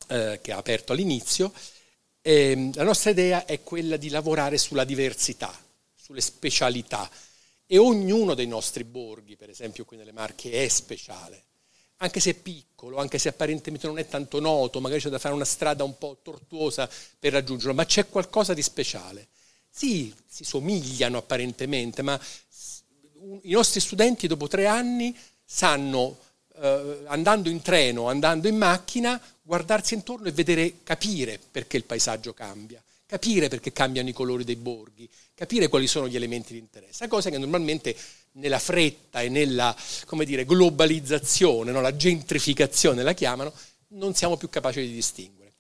[0.07, 1.51] eh, che ha aperto all'inizio,
[2.21, 5.51] eh, la nostra idea è quella di lavorare sulla diversità,
[5.95, 7.09] sulle specialità
[7.65, 11.43] e ognuno dei nostri borghi, per esempio qui nelle Marche, è speciale,
[11.97, 15.33] anche se è piccolo, anche se apparentemente non è tanto noto, magari c'è da fare
[15.33, 19.29] una strada un po' tortuosa per raggiungerlo, ma c'è qualcosa di speciale.
[19.75, 22.19] Sì, si somigliano apparentemente, ma
[23.41, 26.19] i nostri studenti dopo tre anni sanno,
[26.61, 32.35] eh, andando in treno, andando in macchina, guardarsi intorno e vedere, capire perché il paesaggio
[32.35, 37.07] cambia, capire perché cambiano i colori dei borghi, capire quali sono gli elementi di interesse,
[37.07, 37.95] cosa che normalmente
[38.33, 39.75] nella fretta e nella
[40.23, 41.81] dire, globalizzazione, no?
[41.81, 43.51] la gentrificazione la chiamano,
[43.87, 45.53] non siamo più capaci di distinguere.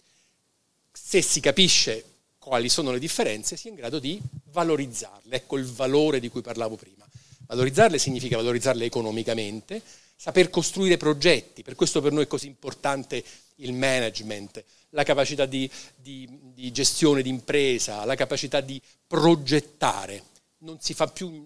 [0.91, 2.11] Se si capisce
[2.43, 5.35] quali sono le differenze, si è in grado di valorizzarle.
[5.35, 7.07] Ecco il valore di cui parlavo prima.
[7.47, 9.81] Valorizzarle significa valorizzarle economicamente,
[10.15, 13.23] saper costruire progetti, per questo per noi è così importante
[13.57, 20.23] il management, la capacità di, di, di gestione di impresa, la capacità di progettare.
[20.59, 21.45] Non si, più,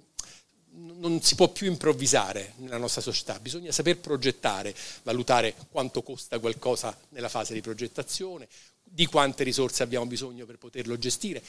[0.73, 6.95] non si può più improvvisare nella nostra società, bisogna saper progettare, valutare quanto costa qualcosa
[7.09, 8.47] nella fase di progettazione,
[8.89, 11.43] di quante risorse abbiamo bisogno per poterlo gestire,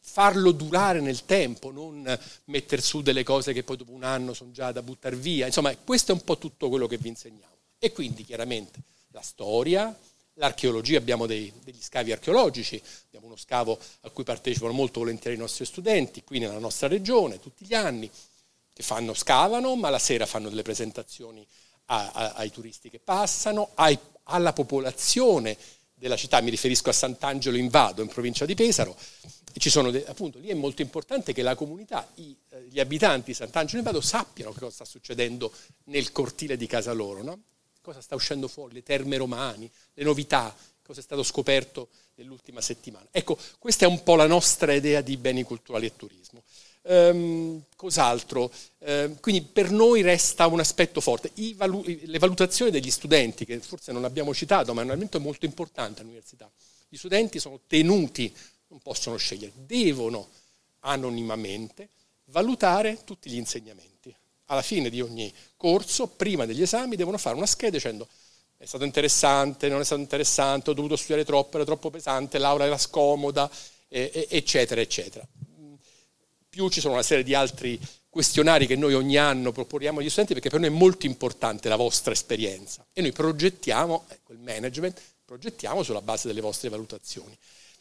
[0.00, 4.50] farlo durare nel tempo, non mettere su delle cose che poi dopo un anno sono
[4.50, 5.46] già da buttare via.
[5.46, 7.54] Insomma, questo è un po' tutto quello che vi insegniamo.
[7.78, 9.96] E quindi chiaramente la storia,
[10.34, 15.40] l'archeologia, abbiamo dei, degli scavi archeologici, abbiamo uno scavo a cui partecipano molto volentieri i
[15.40, 18.10] nostri studenti, qui nella nostra regione, tutti gli anni,
[18.72, 21.46] che fanno, scavano, ma la sera fanno delle presentazioni
[21.86, 25.56] a, a, ai turisti che passano, ai, alla popolazione
[25.94, 28.96] della città, mi riferisco a Sant'Angelo in Vado, in provincia di Pesaro,
[29.56, 32.36] ci sono appunto lì è molto importante che la comunità, eh,
[32.68, 35.52] gli abitanti di Sant'Angelo in Vado sappiano che cosa sta succedendo
[35.84, 37.42] nel cortile di casa loro, no?
[37.80, 43.06] cosa sta uscendo fuori, le terme romane, le novità, cosa è stato scoperto nell'ultima settimana.
[43.10, 46.42] Ecco, questa è un po' la nostra idea di beni culturali e turismo.
[46.86, 48.52] Um, cos'altro?
[48.78, 51.30] Uh, quindi per noi resta un aspetto forte.
[51.54, 55.46] Valu- le valutazioni degli studenti, che forse non abbiamo citato, ma è un elemento molto
[55.46, 56.50] importante all'università.
[56.88, 58.34] Gli studenti sono tenuti,
[58.68, 60.28] non possono scegliere, devono
[60.80, 61.88] anonimamente
[62.26, 64.14] valutare tutti gli insegnamenti.
[64.46, 68.06] Alla fine di ogni corso, prima degli esami, devono fare una scheda dicendo
[68.58, 72.66] è stato interessante, non è stato interessante, ho dovuto studiare troppo, era troppo pesante, l'aula
[72.66, 73.50] era scomoda,
[73.88, 75.26] eccetera, eccetera
[76.54, 80.34] più ci sono una serie di altri questionari che noi ogni anno proponiamo agli studenti
[80.34, 85.00] perché per noi è molto importante la vostra esperienza e noi progettiamo, ecco il management,
[85.24, 87.36] progettiamo sulla base delle vostre valutazioni.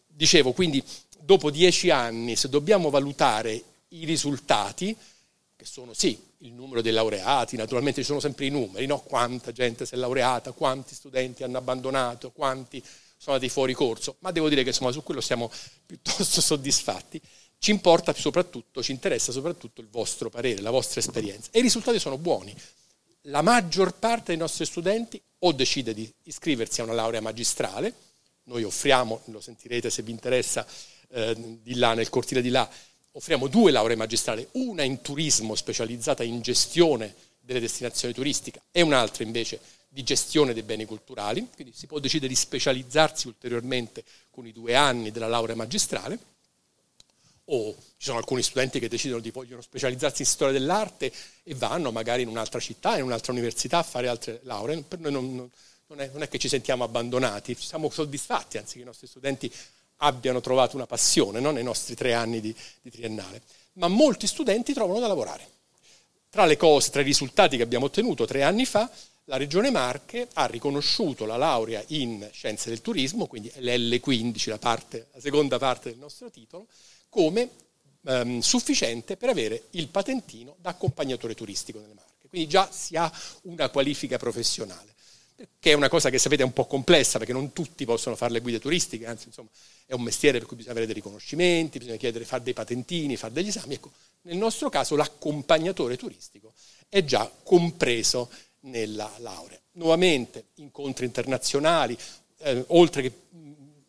[0.08, 0.84] Dicevo, quindi
[1.20, 4.98] dopo dieci anni se dobbiamo valutare i risultati,
[5.56, 9.02] che sono sì il numero dei laureati, naturalmente ci sono sempre i numeri, no?
[9.02, 12.84] quanta gente si è laureata, quanti studenti hanno abbandonato, quanti
[13.18, 15.52] sono andati fuori corso, ma devo dire che insomma, su quello siamo
[15.86, 17.22] piuttosto soddisfatti
[17.64, 21.48] ci importa soprattutto, ci interessa soprattutto il vostro parere, la vostra esperienza.
[21.54, 22.54] E i risultati sono buoni.
[23.28, 27.94] La maggior parte dei nostri studenti o decide di iscriversi a una laurea magistrale,
[28.44, 30.68] noi offriamo, lo sentirete se vi interessa,
[31.12, 32.70] eh, di là nel cortile di là,
[33.14, 39.24] offriamo due lauree magistrali, una in turismo specializzata in gestione delle destinazioni turistiche e un'altra
[39.24, 44.52] invece di gestione dei beni culturali, quindi si può decidere di specializzarsi ulteriormente con i
[44.52, 46.32] due anni della laurea magistrale
[47.46, 51.12] o ci sono alcuni studenti che decidono di vogliono specializzarsi in storia dell'arte
[51.44, 54.84] e vanno magari in un'altra città, in un'altra università a fare altre lauree.
[54.84, 55.50] Per noi non,
[55.88, 59.52] non, è, non è, che ci sentiamo abbandonati, siamo soddisfatti, anzi che i nostri studenti
[59.98, 61.52] abbiano trovato una passione no?
[61.52, 63.42] nei nostri tre anni di, di triennale.
[63.74, 65.50] Ma molti studenti trovano da lavorare.
[66.30, 68.90] Tra le cose, tra i risultati che abbiamo ottenuto tre anni fa,
[69.26, 75.08] la Regione Marche ha riconosciuto la laurea in Scienze del Turismo, quindi l'L15, la, parte,
[75.14, 76.68] la seconda parte del nostro titolo,
[77.14, 77.50] come
[78.06, 82.28] ehm, sufficiente per avere il patentino da accompagnatore turistico nelle Marche.
[82.28, 83.12] Quindi già si ha
[83.44, 84.96] una qualifica professionale,
[85.60, 88.34] che è una cosa che sapete è un po' complessa perché non tutti possono fare
[88.34, 89.50] le guide turistiche, anzi insomma
[89.86, 93.34] è un mestiere per cui bisogna avere dei riconoscimenti, bisogna chiedere, fare dei patentini, fare
[93.34, 93.76] degli esami.
[93.76, 96.54] Ecco, nel nostro caso l'accompagnatore turistico
[96.90, 99.60] è già compreso nella laurea.
[99.74, 101.96] Nuovamente incontri internazionali,
[102.40, 103.12] eh, oltre che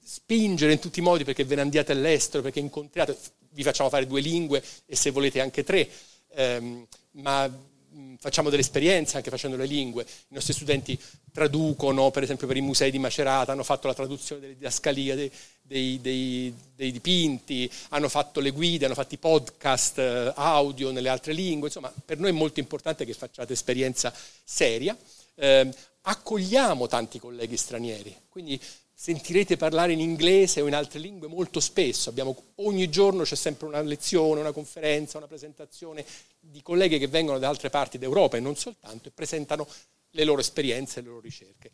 [0.04, 3.16] spingere in tutti i modi perché ve ne andiate all'estero, perché incontriate,
[3.50, 5.88] vi facciamo fare due lingue e se volete anche tre,
[6.34, 10.02] ehm, ma mh, facciamo delle esperienze anche facendo le lingue.
[10.02, 10.98] I nostri studenti
[11.32, 15.30] traducono, per esempio per i musei di Macerata, hanno fatto la traduzione delle didascalie dei,
[15.62, 21.08] dei, dei, dei dipinti, hanno fatto le guide, hanno fatto i podcast eh, audio nelle
[21.08, 24.12] altre lingue, insomma per noi è molto importante che facciate esperienza
[24.44, 24.96] seria.
[25.36, 25.68] Eh,
[26.06, 28.60] accogliamo tanti colleghi stranieri, quindi
[28.94, 32.08] sentirete parlare in inglese o in altre lingue molto spesso.
[32.08, 36.04] Abbiamo, ogni giorno c'è sempre una lezione, una conferenza, una presentazione
[36.38, 39.66] di colleghi che vengono da altre parti d'Europa e non soltanto e presentano
[40.10, 41.70] le loro esperienze e le loro ricerche.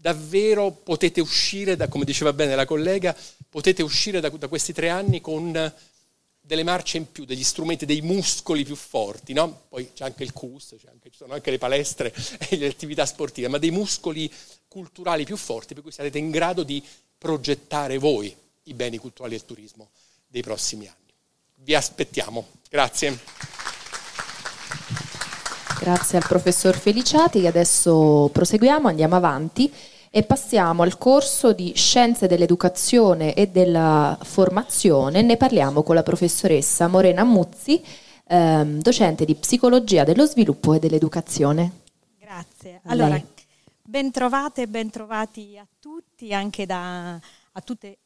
[0.00, 3.16] Davvero potete uscire, da, come diceva bene la collega,
[3.48, 5.72] potete uscire da, da questi tre anni con
[6.40, 9.62] delle marce in più, degli strumenti, dei muscoli più forti, no?
[9.68, 12.12] Poi c'è anche il CUS, anche, ci sono anche le palestre
[12.48, 14.32] e le attività sportive, ma dei muscoli
[14.66, 16.82] culturali più forti per cui sarete in grado di
[17.18, 19.90] progettare voi i beni culturali e il turismo
[20.26, 20.96] dei prossimi anni.
[21.56, 22.46] Vi aspettiamo.
[22.68, 23.18] Grazie.
[25.78, 29.72] Grazie al professor Feliciati, adesso proseguiamo, andiamo avanti
[30.12, 35.22] e passiamo al corso di Scienze dell'Educazione e della Formazione.
[35.22, 37.80] Ne parliamo con la professoressa Morena Muzzi,
[38.26, 41.82] ehm, docente di Psicologia dello Sviluppo e dell'Educazione.
[42.18, 42.80] Grazie.
[42.86, 43.22] Allora,
[43.80, 47.98] bentrovate e bentrovati a tutti, anche da, a tutte,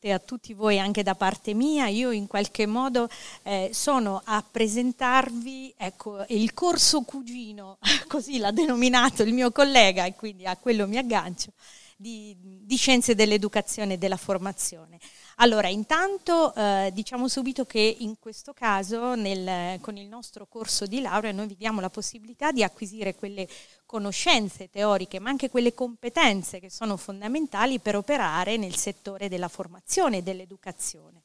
[0.00, 1.88] e a tutti voi anche da parte mia.
[1.88, 3.08] Io in qualche modo
[3.42, 10.14] eh, sono a presentarvi ecco, il corso cugino, così l'ha denominato il mio collega e
[10.14, 11.52] quindi a quello mi aggancio,
[11.96, 14.98] di, di scienze dell'educazione e della formazione.
[15.40, 21.00] Allora, intanto eh, diciamo subito che in questo caso nel, con il nostro corso di
[21.00, 23.46] laurea noi vi diamo la possibilità di acquisire quelle
[23.86, 30.16] conoscenze teoriche, ma anche quelle competenze che sono fondamentali per operare nel settore della formazione
[30.16, 31.22] e dell'educazione.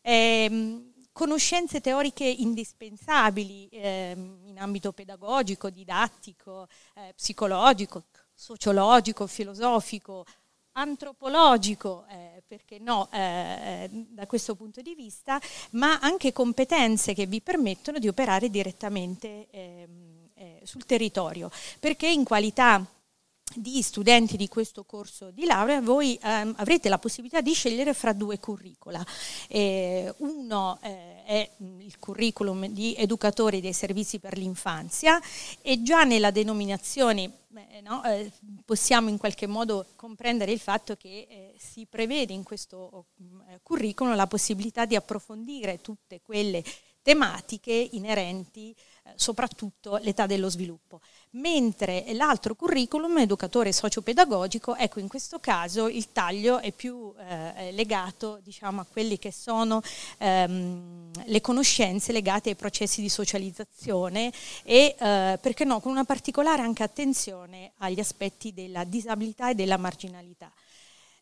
[0.00, 10.24] Eh, conoscenze teoriche indispensabili eh, in ambito pedagogico, didattico, eh, psicologico, sociologico, filosofico,
[10.72, 15.40] antropologico, eh, perché no, eh, da questo punto di vista,
[15.70, 22.24] ma anche competenze che vi permettono di operare direttamente ehm, eh, sul territorio, perché in
[22.24, 22.84] qualità
[23.54, 28.12] di studenti di questo corso di laurea voi ehm, avrete la possibilità di scegliere fra
[28.12, 29.04] due curricula.
[29.48, 35.20] Eh, uno eh, è il curriculum di educatori dei servizi per l'infanzia
[35.62, 38.30] e già nella denominazione eh, no, eh,
[38.64, 43.06] possiamo in qualche modo comprendere il fatto che eh, si prevede in questo
[43.48, 46.62] eh, curriculum la possibilità di approfondire tutte quelle
[47.02, 48.74] tematiche inerenti
[49.16, 51.00] soprattutto l'età dello sviluppo.
[51.32, 58.40] Mentre l'altro curriculum, educatore socio-pedagogico, ecco in questo caso il taglio è più eh, legato
[58.42, 59.80] diciamo, a quelle che sono
[60.18, 64.32] ehm, le conoscenze legate ai processi di socializzazione
[64.64, 69.76] e eh, perché no, con una particolare anche attenzione agli aspetti della disabilità e della
[69.76, 70.50] marginalità.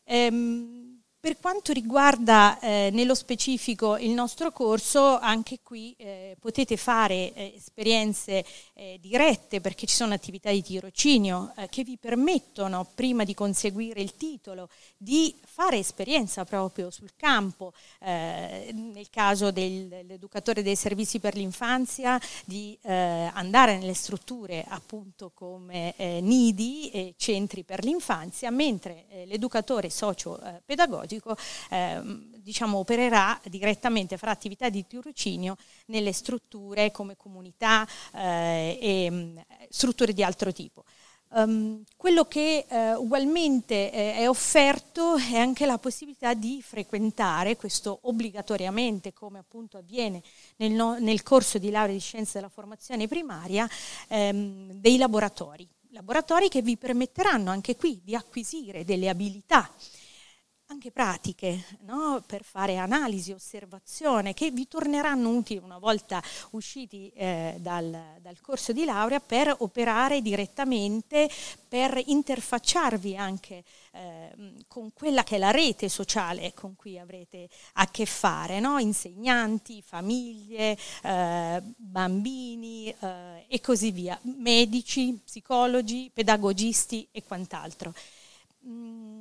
[0.04, 0.87] Ehm,
[1.20, 7.54] per quanto riguarda eh, nello specifico il nostro corso, anche qui eh, potete fare eh,
[7.56, 8.44] esperienze
[8.74, 14.00] eh, dirette perché ci sono attività di tirocinio eh, che vi permettono, prima di conseguire
[14.00, 21.18] il titolo, di fare esperienza proprio sul campo, eh, nel caso del, dell'educatore dei servizi
[21.18, 29.90] per l'infanzia, di andare nelle strutture appunto come nidi e centri per l'infanzia, mentre l'educatore
[29.90, 31.36] socio-pedagogico pedagogico
[31.70, 32.00] eh,
[32.42, 35.56] diciamo, opererà direttamente, farà attività di tirocinio
[35.86, 39.38] nelle strutture come comunità eh, e mm,
[39.70, 40.84] strutture di altro tipo.
[41.30, 47.98] Um, quello che eh, ugualmente eh, è offerto è anche la possibilità di frequentare, questo
[48.04, 50.22] obbligatoriamente come appunto avviene
[50.56, 53.68] nel, no, nel corso di laurea di scienze della formazione primaria,
[54.08, 55.68] ehm, dei laboratori.
[55.90, 59.70] Laboratori che vi permetteranno anche qui di acquisire delle abilità
[60.70, 62.22] anche pratiche no?
[62.26, 68.72] per fare analisi, osservazione, che vi torneranno utili una volta usciti eh, dal, dal, corso
[68.72, 71.30] di laurea per operare direttamente,
[71.66, 74.30] per interfacciarvi anche eh,
[74.68, 78.78] con quella che è la rete sociale con cui avrete a che fare, no?
[78.78, 87.94] insegnanti, famiglie, eh, bambini eh, e così via, medici, psicologi, pedagogisti e quant'altro.
[88.66, 89.17] Mm,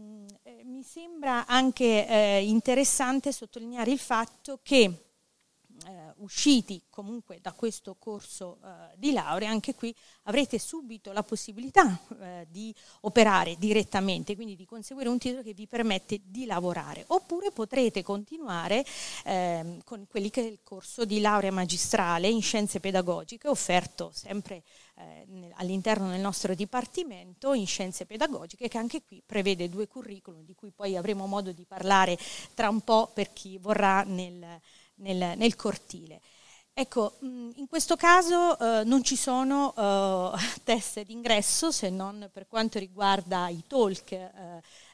[0.78, 8.60] mi sembra anche eh, interessante sottolineare il fatto che eh, usciti comunque da questo corso
[8.64, 12.72] eh, di laurea, anche qui avrete subito la possibilità eh, di
[13.02, 18.86] operare direttamente, quindi di conseguire un titolo che vi permette di lavorare, oppure potrete continuare
[19.26, 24.62] ehm, con quelli che è il corso di laurea magistrale in scienze pedagogiche, offerto sempre
[24.98, 30.56] eh, all'interno del nostro dipartimento in scienze pedagogiche, che anche qui prevede due curriculum, di
[30.56, 32.18] cui poi avremo modo di parlare
[32.54, 34.60] tra un po' per chi vorrà nel
[34.98, 36.22] nel, nel cortile.
[36.80, 42.78] Ecco, in questo caso eh, non ci sono eh, test d'ingresso se non per quanto
[42.78, 44.32] riguarda i talk, eh,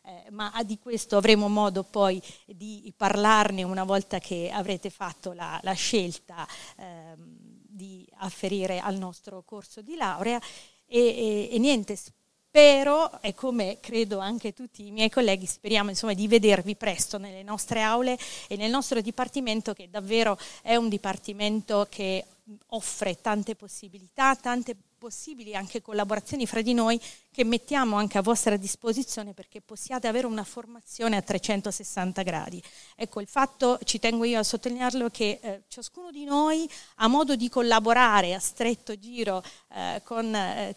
[0.03, 5.59] eh, ma di questo avremo modo poi di parlarne una volta che avrete fatto la,
[5.61, 6.47] la scelta
[6.77, 10.39] ehm, di afferire al nostro corso di laurea.
[10.85, 16.13] E, e, e niente, spero, e come credo anche tutti i miei colleghi, speriamo insomma,
[16.13, 18.17] di vedervi presto nelle nostre aule
[18.47, 22.25] e nel nostro dipartimento che davvero è un dipartimento che
[22.67, 26.97] offre tante possibilità, tante possibili anche collaborazioni fra di noi
[27.29, 32.63] che mettiamo anche a vostra disposizione perché possiate avere una formazione a 360 gradi.
[32.95, 37.35] Ecco, il fatto, ci tengo io a sottolinearlo, che eh, ciascuno di noi ha modo
[37.35, 39.43] di collaborare a stretto giro
[39.73, 40.33] eh, con...
[40.33, 40.73] Eh,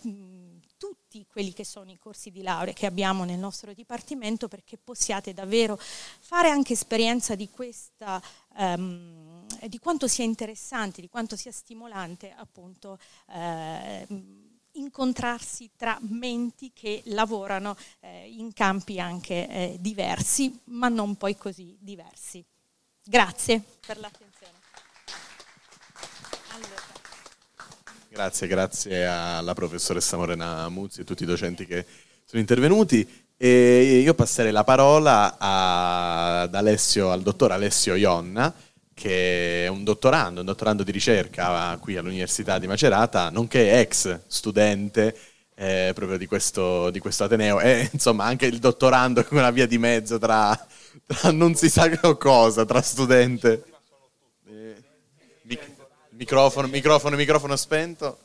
[0.79, 5.33] tutti quelli che sono i corsi di laurea che abbiamo nel nostro dipartimento perché possiate
[5.33, 8.21] davvero fare anche esperienza di questa
[8.59, 9.36] um,
[9.69, 12.99] di quanto sia interessante, di quanto sia stimolante appunto
[13.33, 14.07] eh,
[14.73, 21.77] incontrarsi tra menti che lavorano eh, in campi anche eh, diversi, ma non poi così
[21.81, 22.45] diversi.
[23.03, 24.53] Grazie per l'attenzione.
[28.09, 31.85] Grazie, grazie alla professoressa Morena Muzzi e tutti i docenti che
[32.25, 33.25] sono intervenuti.
[33.37, 38.53] E io passerei la parola ad Alessio, al dottor Alessio Ionna,
[38.99, 45.15] che è un dottorando, un dottorando di ricerca qui all'Università di Macerata, nonché ex studente
[45.55, 49.67] eh, proprio di questo, di questo, Ateneo e insomma anche il dottorando con una via
[49.67, 50.59] di mezzo tra,
[51.05, 53.65] tra non si sa cosa, tra studente.
[54.49, 54.83] Eh,
[56.13, 58.19] Microfono, microfono, microfono spento.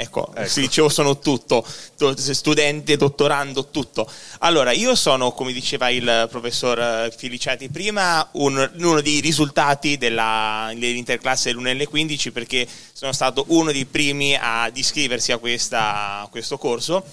[0.00, 0.48] Ecco, ecco.
[0.48, 1.66] si dicevo sono tutto,
[2.14, 4.08] studente, dottorando, tutto.
[4.38, 11.52] Allora, io sono, come diceva il professor Feliciati prima, un, uno dei risultati della, dell'interclasse
[11.52, 17.04] dell'1L15 perché sono stato uno dei primi ad iscriversi a, questa, a questo corso,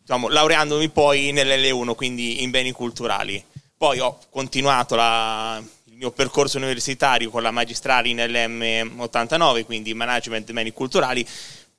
[0.00, 3.40] diciamo, laureandomi poi nell'L1, quindi in beni culturali.
[3.76, 5.62] Poi ho continuato la,
[5.96, 11.26] il mio percorso universitario con la magistrale in LM89, quindi management beni culturali,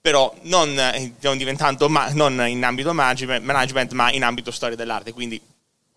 [0.07, 0.73] però non,
[1.19, 5.37] non diventando ma, non in ambito management, ma in ambito storia dell'arte, quindi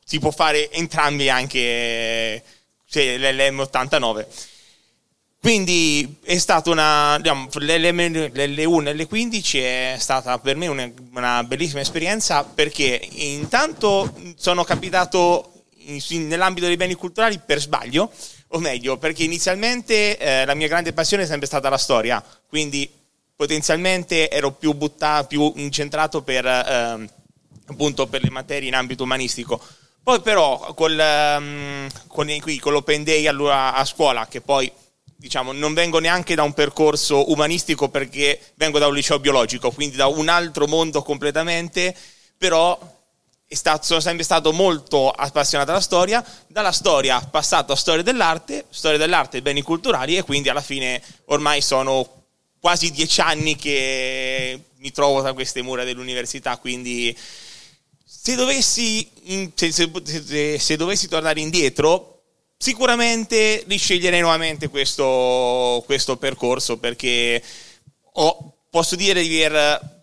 [0.05, 2.43] si può fare entrambi anche
[2.89, 4.27] cioè, l'LM89.
[5.41, 11.81] Quindi è stata una, diciamo, l'L1 e l'L15 è stata per me una, una, bellissima
[11.81, 18.11] esperienza perché intanto sono capitato in, nell'ambito dei beni culturali per sbaglio,
[18.49, 22.99] o meglio, perché inizialmente eh, la mia grande passione è sempre stata la storia, quindi
[23.41, 27.09] potenzialmente ero più, buttato, più incentrato per, eh,
[27.69, 29.59] appunto per le materie in ambito umanistico.
[30.03, 31.03] Poi però col,
[31.39, 34.71] um, con, qui, con l'Open Day allora, a scuola, che poi
[35.17, 39.97] diciamo, non vengo neanche da un percorso umanistico perché vengo da un liceo biologico, quindi
[39.97, 41.97] da un altro mondo completamente,
[42.37, 42.79] però
[43.49, 48.99] stato, sono sempre stato molto appassionato alla storia, dalla storia passato a storia dell'arte, storia
[48.99, 52.20] dell'arte e beni culturali e quindi alla fine ormai sono
[52.61, 57.17] quasi dieci anni che mi trovo tra queste mura dell'università, quindi
[58.05, 59.09] se dovessi,
[59.55, 62.23] se, se, se dovessi tornare indietro,
[62.57, 67.43] sicuramente risceglierei nuovamente questo, questo percorso perché
[68.13, 70.00] ho, posso dire di aver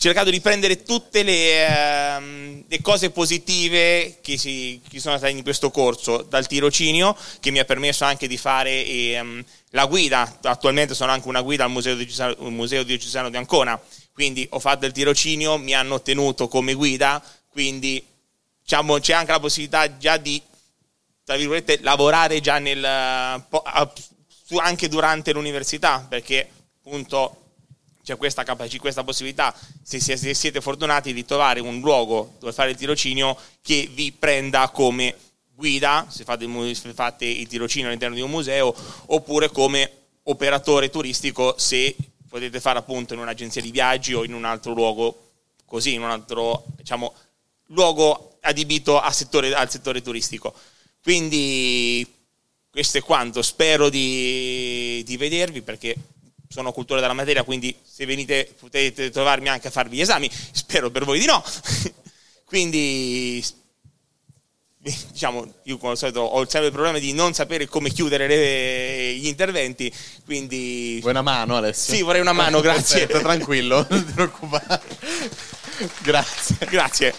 [0.00, 5.42] cercato di prendere tutte le, um, le cose positive che, si, che, sono state in
[5.42, 10.94] questo corso, dal tirocinio che mi ha permesso anche di fare um, la guida, attualmente
[10.94, 13.78] sono anche una guida al Museo Diocesano, di Ancona,
[14.14, 18.02] quindi ho fatto il tirocinio, mi hanno tenuto come guida, quindi
[18.62, 20.40] diciamo, c'è anche la possibilità già di
[21.24, 26.48] tra virgolette, lavorare già nel, anche durante l'università, perché
[26.82, 27.49] appunto
[28.10, 30.00] c'è questa capacità, questa possibilità, se,
[30.34, 35.14] siete fortunati, di trovare un luogo dove fare il tirocinio che vi prenda come
[35.54, 38.74] guida, se fate, se fate il tirocinio all'interno di un museo,
[39.06, 39.90] oppure come
[40.24, 41.94] operatore turistico se
[42.28, 45.30] potete fare appunto in un'agenzia di viaggi o in un altro luogo
[45.64, 47.14] così, in un altro diciamo,
[47.66, 50.52] luogo adibito settore, al settore turistico.
[51.00, 52.04] Quindi
[52.70, 55.94] questo è quanto, spero di, di vedervi perché
[56.52, 60.90] sono cultore della materia, quindi se venite potete trovarmi anche a farvi gli esami, spero
[60.90, 61.42] per voi di no.
[62.44, 63.40] quindi
[64.76, 69.14] diciamo, io come al solito ho sempre il problema di non sapere come chiudere le,
[69.14, 69.94] gli interventi,
[70.24, 70.98] quindi...
[71.00, 71.94] Vuoi una mano Alessio?
[71.94, 73.06] Sì, vorrei una mano, grazie.
[73.06, 74.82] Perfetto, tranquillo, non ti preoccupare.
[76.02, 76.56] Grazie.
[76.68, 77.14] Grazie.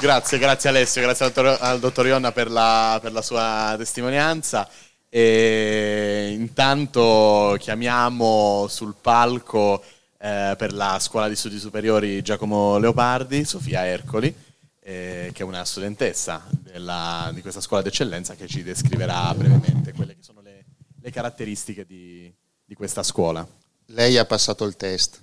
[0.00, 4.68] Grazie, grazie Alessio, grazie al dottor, al dottor Ionna per la, per la sua testimonianza.
[5.10, 9.82] E intanto chiamiamo sul palco
[10.18, 14.34] eh, per la scuola di studi superiori Giacomo Leopardi, Sofia Ercoli,
[14.80, 20.14] eh, che è una studentessa della, di questa scuola d'eccellenza che ci descriverà brevemente quelle
[20.14, 20.64] che sono le,
[21.00, 22.30] le caratteristiche di,
[22.64, 23.46] di questa scuola.
[23.86, 25.22] Lei ha passato il test.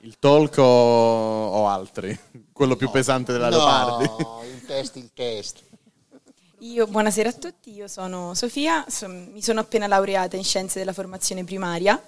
[0.00, 2.18] Il talk o, o altri?
[2.52, 4.22] Quello più no, pesante della no, Leopardi?
[4.22, 5.62] No, il test, il test.
[6.64, 10.94] Io, buonasera a tutti, io sono Sofia, son, mi sono appena laureata in Scienze della
[10.94, 12.02] Formazione Primaria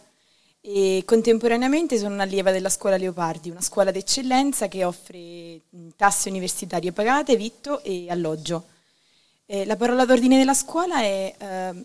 [0.62, 5.60] e contemporaneamente sono un'allieva della Scuola Leopardi, una scuola d'eccellenza che offre
[5.94, 8.68] tasse universitarie pagate, vitto e alloggio.
[9.44, 11.84] Eh, la parola d'ordine della scuola è eh,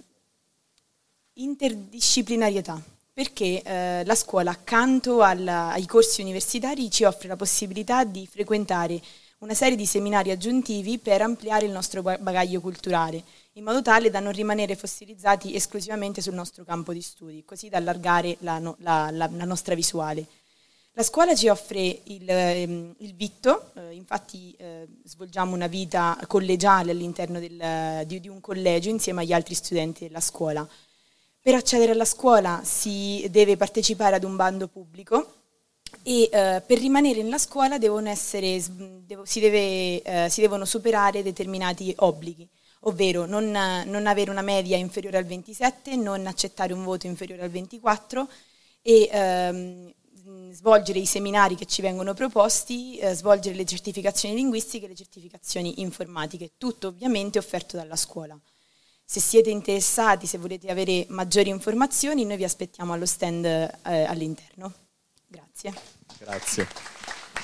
[1.33, 8.25] interdisciplinarietà, perché eh, la scuola accanto alla, ai corsi universitari ci offre la possibilità di
[8.31, 9.01] frequentare
[9.41, 13.23] una serie di seminari aggiuntivi per ampliare il nostro bagaglio culturale,
[13.53, 17.77] in modo tale da non rimanere fossilizzati esclusivamente sul nostro campo di studi, così da
[17.77, 20.27] allargare la, no, la, la, la nostra visuale.
[20.93, 26.91] La scuola ci offre il, ehm, il vitto, eh, infatti eh, svolgiamo una vita collegiale
[26.91, 30.67] all'interno del, di, di un collegio insieme agli altri studenti della scuola.
[31.41, 35.40] Per accedere alla scuola si deve partecipare ad un bando pubblico
[36.03, 37.77] e eh, per rimanere nella scuola
[38.07, 38.63] essere,
[39.05, 42.47] devo, si, deve, eh, si, devono superare determinati obblighi,
[42.81, 47.49] ovvero non, non, avere una media inferiore al 27, non accettare un voto inferiore al
[47.49, 48.27] 24
[48.81, 49.93] e ehm,
[50.51, 55.81] svolgere i seminari che ci vengono proposti, eh, svolgere le certificazioni linguistiche e le certificazioni
[55.81, 58.39] informatiche, tutto ovviamente offerto dalla scuola.
[59.05, 64.80] Se siete interessati, se volete avere maggiori informazioni, noi vi aspettiamo allo stand eh, all'interno.
[65.31, 65.73] Grazie.
[66.19, 66.67] Grazie.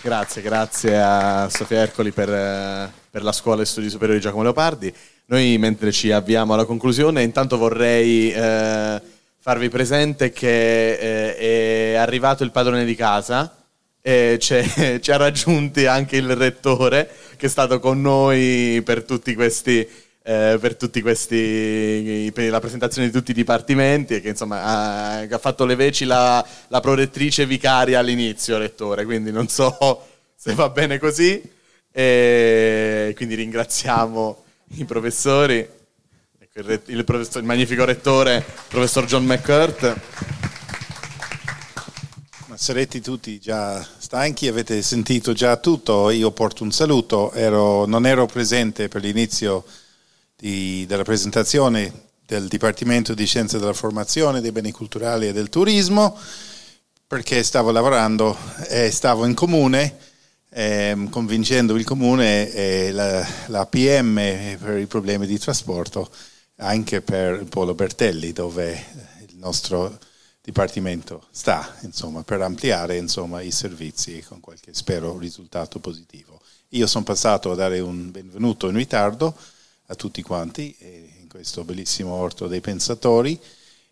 [0.02, 4.94] Grazie, grazie a Sofia Ercoli per, eh, per la Scuola e Studi Superiori Giacomo Leopardi.
[5.28, 9.02] Noi mentre ci avviamo alla conclusione, intanto vorrei eh,
[9.40, 13.56] farvi presente che eh, è arrivato il padrone di casa
[14.02, 14.54] e ci
[15.12, 19.88] ha raggiunti anche il rettore che è stato con noi per tutti questi
[20.28, 25.64] eh, per questi per la presentazione di tutti i dipartimenti che insomma ha, ha fatto
[25.64, 30.06] le veci la, la prorettrice vicaria all'inizio rettore quindi non so
[30.36, 31.42] se va bene così.
[31.90, 34.44] E quindi ringraziamo
[34.76, 35.66] i professori
[36.38, 39.96] ecco, il, il, il magnifico rettore professor John McCurt.
[42.54, 48.26] Sarete tutti già stanchi, avete sentito già tutto, io porto un saluto, ero, non ero
[48.26, 49.64] presente per l'inizio
[50.38, 56.16] di, della presentazione del Dipartimento di Scienze della Formazione, dei Beni Culturali e del Turismo,
[57.08, 59.98] perché stavo lavorando e stavo in comune,
[60.50, 64.16] eh, convincendo il comune e la, la PM
[64.60, 66.10] per i problemi di trasporto,
[66.58, 68.86] anche per il Polo Bertelli, dove
[69.28, 69.98] il nostro
[70.42, 76.40] Dipartimento sta, insomma, per ampliare insomma, i servizi con qualche, spero, risultato positivo.
[76.70, 79.36] Io sono passato a dare un benvenuto in ritardo
[79.88, 80.76] a tutti quanti
[81.22, 83.40] in questo bellissimo orto dei pensatori.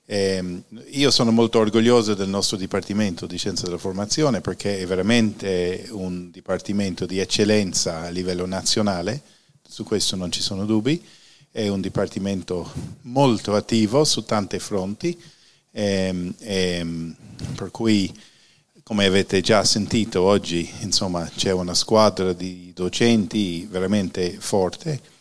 [0.07, 5.87] Eh, io sono molto orgoglioso del nostro Dipartimento di Scienza della Formazione perché è veramente
[5.89, 9.21] un dipartimento di eccellenza a livello nazionale,
[9.67, 11.03] su questo non ci sono dubbi,
[11.51, 12.71] è un dipartimento
[13.03, 15.19] molto attivo su tanti fronti
[15.71, 17.13] e, e,
[17.55, 18.13] per cui
[18.83, 25.13] come avete già sentito oggi insomma, c'è una squadra di docenti veramente forte.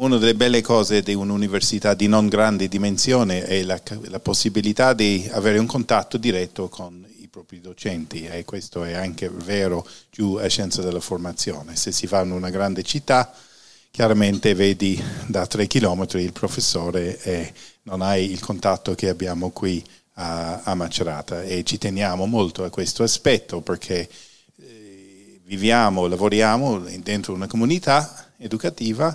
[0.00, 5.28] Una delle belle cose di un'università di non grande dimensione è la, la possibilità di
[5.30, 10.46] avere un contatto diretto con i propri docenti e questo è anche vero giù a
[10.46, 11.76] scienza della formazione.
[11.76, 13.30] Se si va in una grande città
[13.90, 19.84] chiaramente vedi da tre chilometri il professore e non hai il contatto che abbiamo qui
[20.14, 24.08] a, a Macerata e ci teniamo molto a questo aspetto perché
[24.56, 29.14] eh, viviamo, lavoriamo dentro una comunità educativa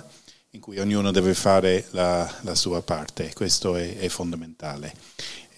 [0.56, 4.94] in cui ognuno deve fare la, la sua parte, questo è, è fondamentale.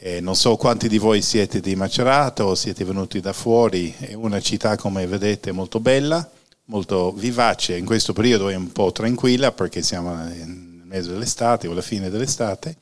[0.01, 4.15] Eh, non so quanti di voi siete di Macerata o siete venuti da fuori, è
[4.15, 6.29] una città come vedete molto bella,
[6.65, 10.49] molto vivace, in questo periodo è un po' tranquilla perché siamo nel
[10.83, 12.77] mese dell'estate o alla fine dell'estate,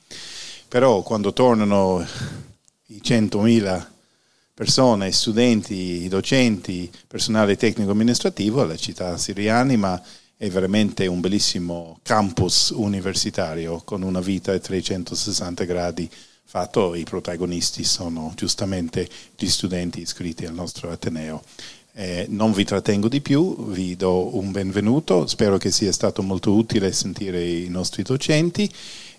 [0.68, 2.02] però quando tornano
[2.86, 3.86] i 100.000
[4.54, 10.02] persone, studenti, docenti, personale tecnico amministrativo, la città sirianima
[10.36, 16.10] è veramente un bellissimo campus universitario con una vita a 360 gradi
[16.56, 21.42] fatto, i protagonisti sono giustamente gli studenti iscritti al nostro Ateneo.
[21.92, 26.54] Eh, non vi trattengo di più, vi do un benvenuto, spero che sia stato molto
[26.54, 28.70] utile sentire i nostri docenti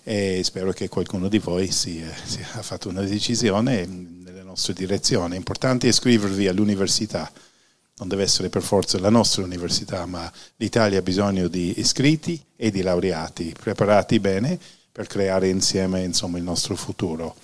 [0.04, 5.36] e spero che qualcuno di voi si, si ha fatto una decisione nella nostra direzione.
[5.36, 7.30] Importante è iscrivervi all'università,
[7.98, 12.70] non deve essere per forza la nostra università, ma l'Italia ha bisogno di iscritti e
[12.70, 14.58] di laureati, preparati bene
[14.90, 17.36] per creare insieme insomma, il nostro futuro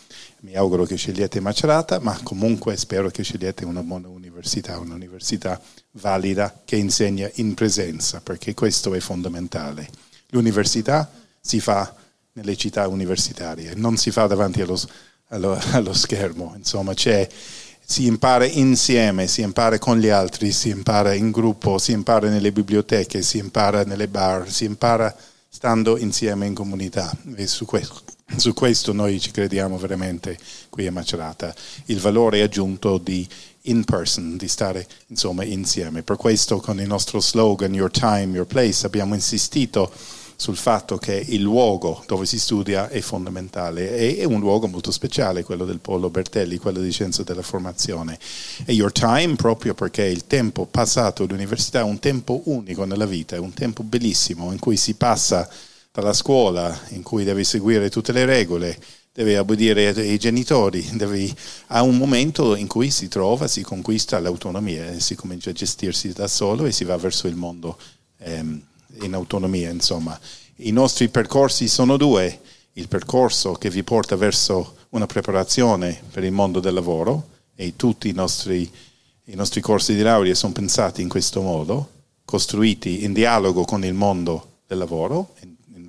[0.45, 5.59] mi auguro che scegliete Macerata, ma comunque spero che scegliete una buona università, un'università
[5.93, 9.89] valida che insegna in presenza, perché questo è fondamentale.
[10.29, 11.95] L'università si fa
[12.33, 14.79] nelle città universitarie, non si fa davanti allo,
[15.29, 16.93] allo, allo schermo, insomma
[17.85, 22.53] si impara insieme, si impara con gli altri, si impara in gruppo, si impara nelle
[22.53, 25.15] biblioteche, si impara nelle bar, si impara
[25.49, 27.15] stando insieme in comunità.
[27.37, 30.37] E su questo su questo noi ci crediamo veramente
[30.71, 31.55] qui a Macerata,
[31.87, 33.27] il valore aggiunto di
[33.67, 36.03] in person, di stare insomma insieme.
[36.03, 39.93] Per questo con il nostro slogan Your Time, Your Place abbiamo insistito
[40.37, 44.91] sul fatto che il luogo dove si studia è fondamentale e è un luogo molto
[44.91, 48.19] speciale, quello del Polo Bertelli, quello di Scienza della Formazione.
[48.65, 53.37] E Your Time proprio perché il tempo passato all'università è un tempo unico nella vita,
[53.37, 55.49] è un tempo bellissimo in cui si passa
[55.93, 58.77] dalla scuola in cui devi seguire tutte le regole,
[59.13, 61.33] devi obbedire ai genitori, devi,
[61.69, 66.27] ha un momento in cui si trova, si conquista l'autonomia, si comincia a gestirsi da
[66.27, 67.79] solo e si va verso il mondo
[68.19, 68.61] ehm,
[69.03, 69.71] in autonomia.
[69.71, 70.19] Insomma.
[70.57, 72.41] I nostri percorsi sono due,
[72.75, 78.09] il percorso che vi porta verso una preparazione per il mondo del lavoro e tutti
[78.09, 78.71] i nostri,
[79.25, 81.91] i nostri corsi di laurea sono pensati in questo modo,
[82.25, 85.35] costruiti in dialogo con il mondo del lavoro,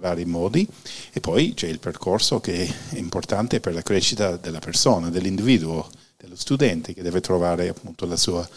[0.06, 0.68] vari modi
[1.12, 6.36] e poi c'è il percorso che è importante per la crescita della persona, dell'individuo, dello
[6.36, 8.48] studente che deve trovare appunto la sua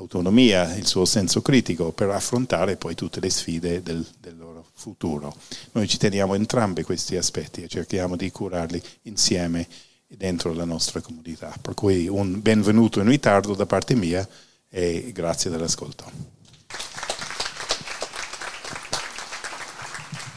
[0.00, 5.34] autonomia, il suo senso critico per affrontare poi tutte le sfide del, del loro futuro.
[5.72, 9.66] Noi ci teniamo entrambi questi aspetti e cerchiamo di curarli insieme
[10.06, 11.54] dentro la nostra comunità.
[11.60, 14.26] Per cui un benvenuto in ritardo da parte mia
[14.68, 16.38] e grazie dell'ascolto.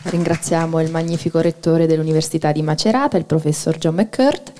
[0.03, 4.52] Ringraziamo il magnifico rettore dell'Università di Macerata, il professor John McCurt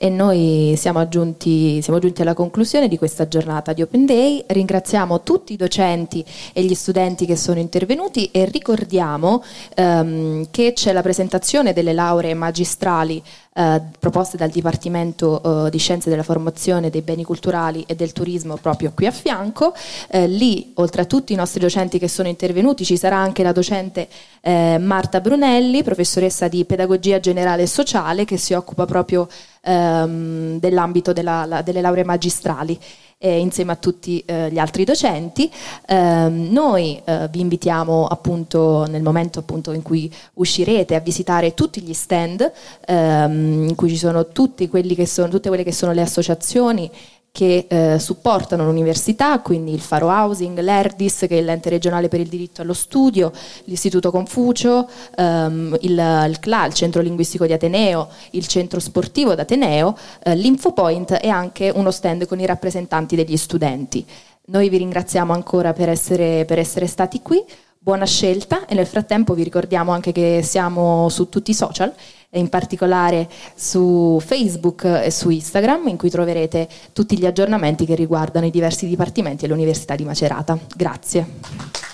[0.00, 4.44] e noi siamo giunti, siamo giunti alla conclusione di questa giornata di Open Day.
[4.46, 9.42] Ringraziamo tutti i docenti e gli studenti che sono intervenuti e ricordiamo
[9.74, 13.20] ehm, che c'è la presentazione delle lauree magistrali
[13.58, 18.56] eh, proposte dal Dipartimento eh, di Scienze della Formazione dei Beni Culturali e del Turismo
[18.56, 19.74] proprio qui a fianco.
[20.08, 23.50] Eh, lì, oltre a tutti i nostri docenti che sono intervenuti, ci sarà anche la
[23.50, 24.06] docente
[24.42, 29.26] eh, Marta Brunelli, professoressa di Pedagogia Generale e Sociale, che si occupa proprio
[29.62, 32.78] ehm, dell'ambito della, la, delle lauree magistrali
[33.18, 35.50] eh, insieme a tutti eh, gli altri docenti.
[35.86, 41.92] Eh, noi vi invitiamo appunto nel momento appunto in cui uscirete a visitare tutti gli
[41.92, 42.50] stand
[42.86, 46.90] ehm, in cui ci sono, sono tutte quelle che sono le associazioni
[47.38, 52.26] che eh, supportano l'università, quindi il Faro Housing, l'ERDIS, che è l'ente regionale per il
[52.26, 53.30] diritto allo studio,
[53.66, 59.96] l'Istituto Confucio, ehm, il, il, CLA, il Centro Linguistico di Ateneo, il Centro Sportivo d'Ateneo,
[60.24, 64.04] eh, l'Infopoint e anche uno stand con i rappresentanti degli studenti.
[64.46, 67.40] Noi vi ringraziamo ancora per essere, per essere stati qui,
[67.78, 71.94] buona scelta e nel frattempo vi ricordiamo anche che siamo su tutti i social
[72.32, 78.46] in particolare su Facebook e su Instagram, in cui troverete tutti gli aggiornamenti che riguardano
[78.46, 80.58] i diversi dipartimenti e l'Università di Macerata.
[80.76, 81.87] Grazie.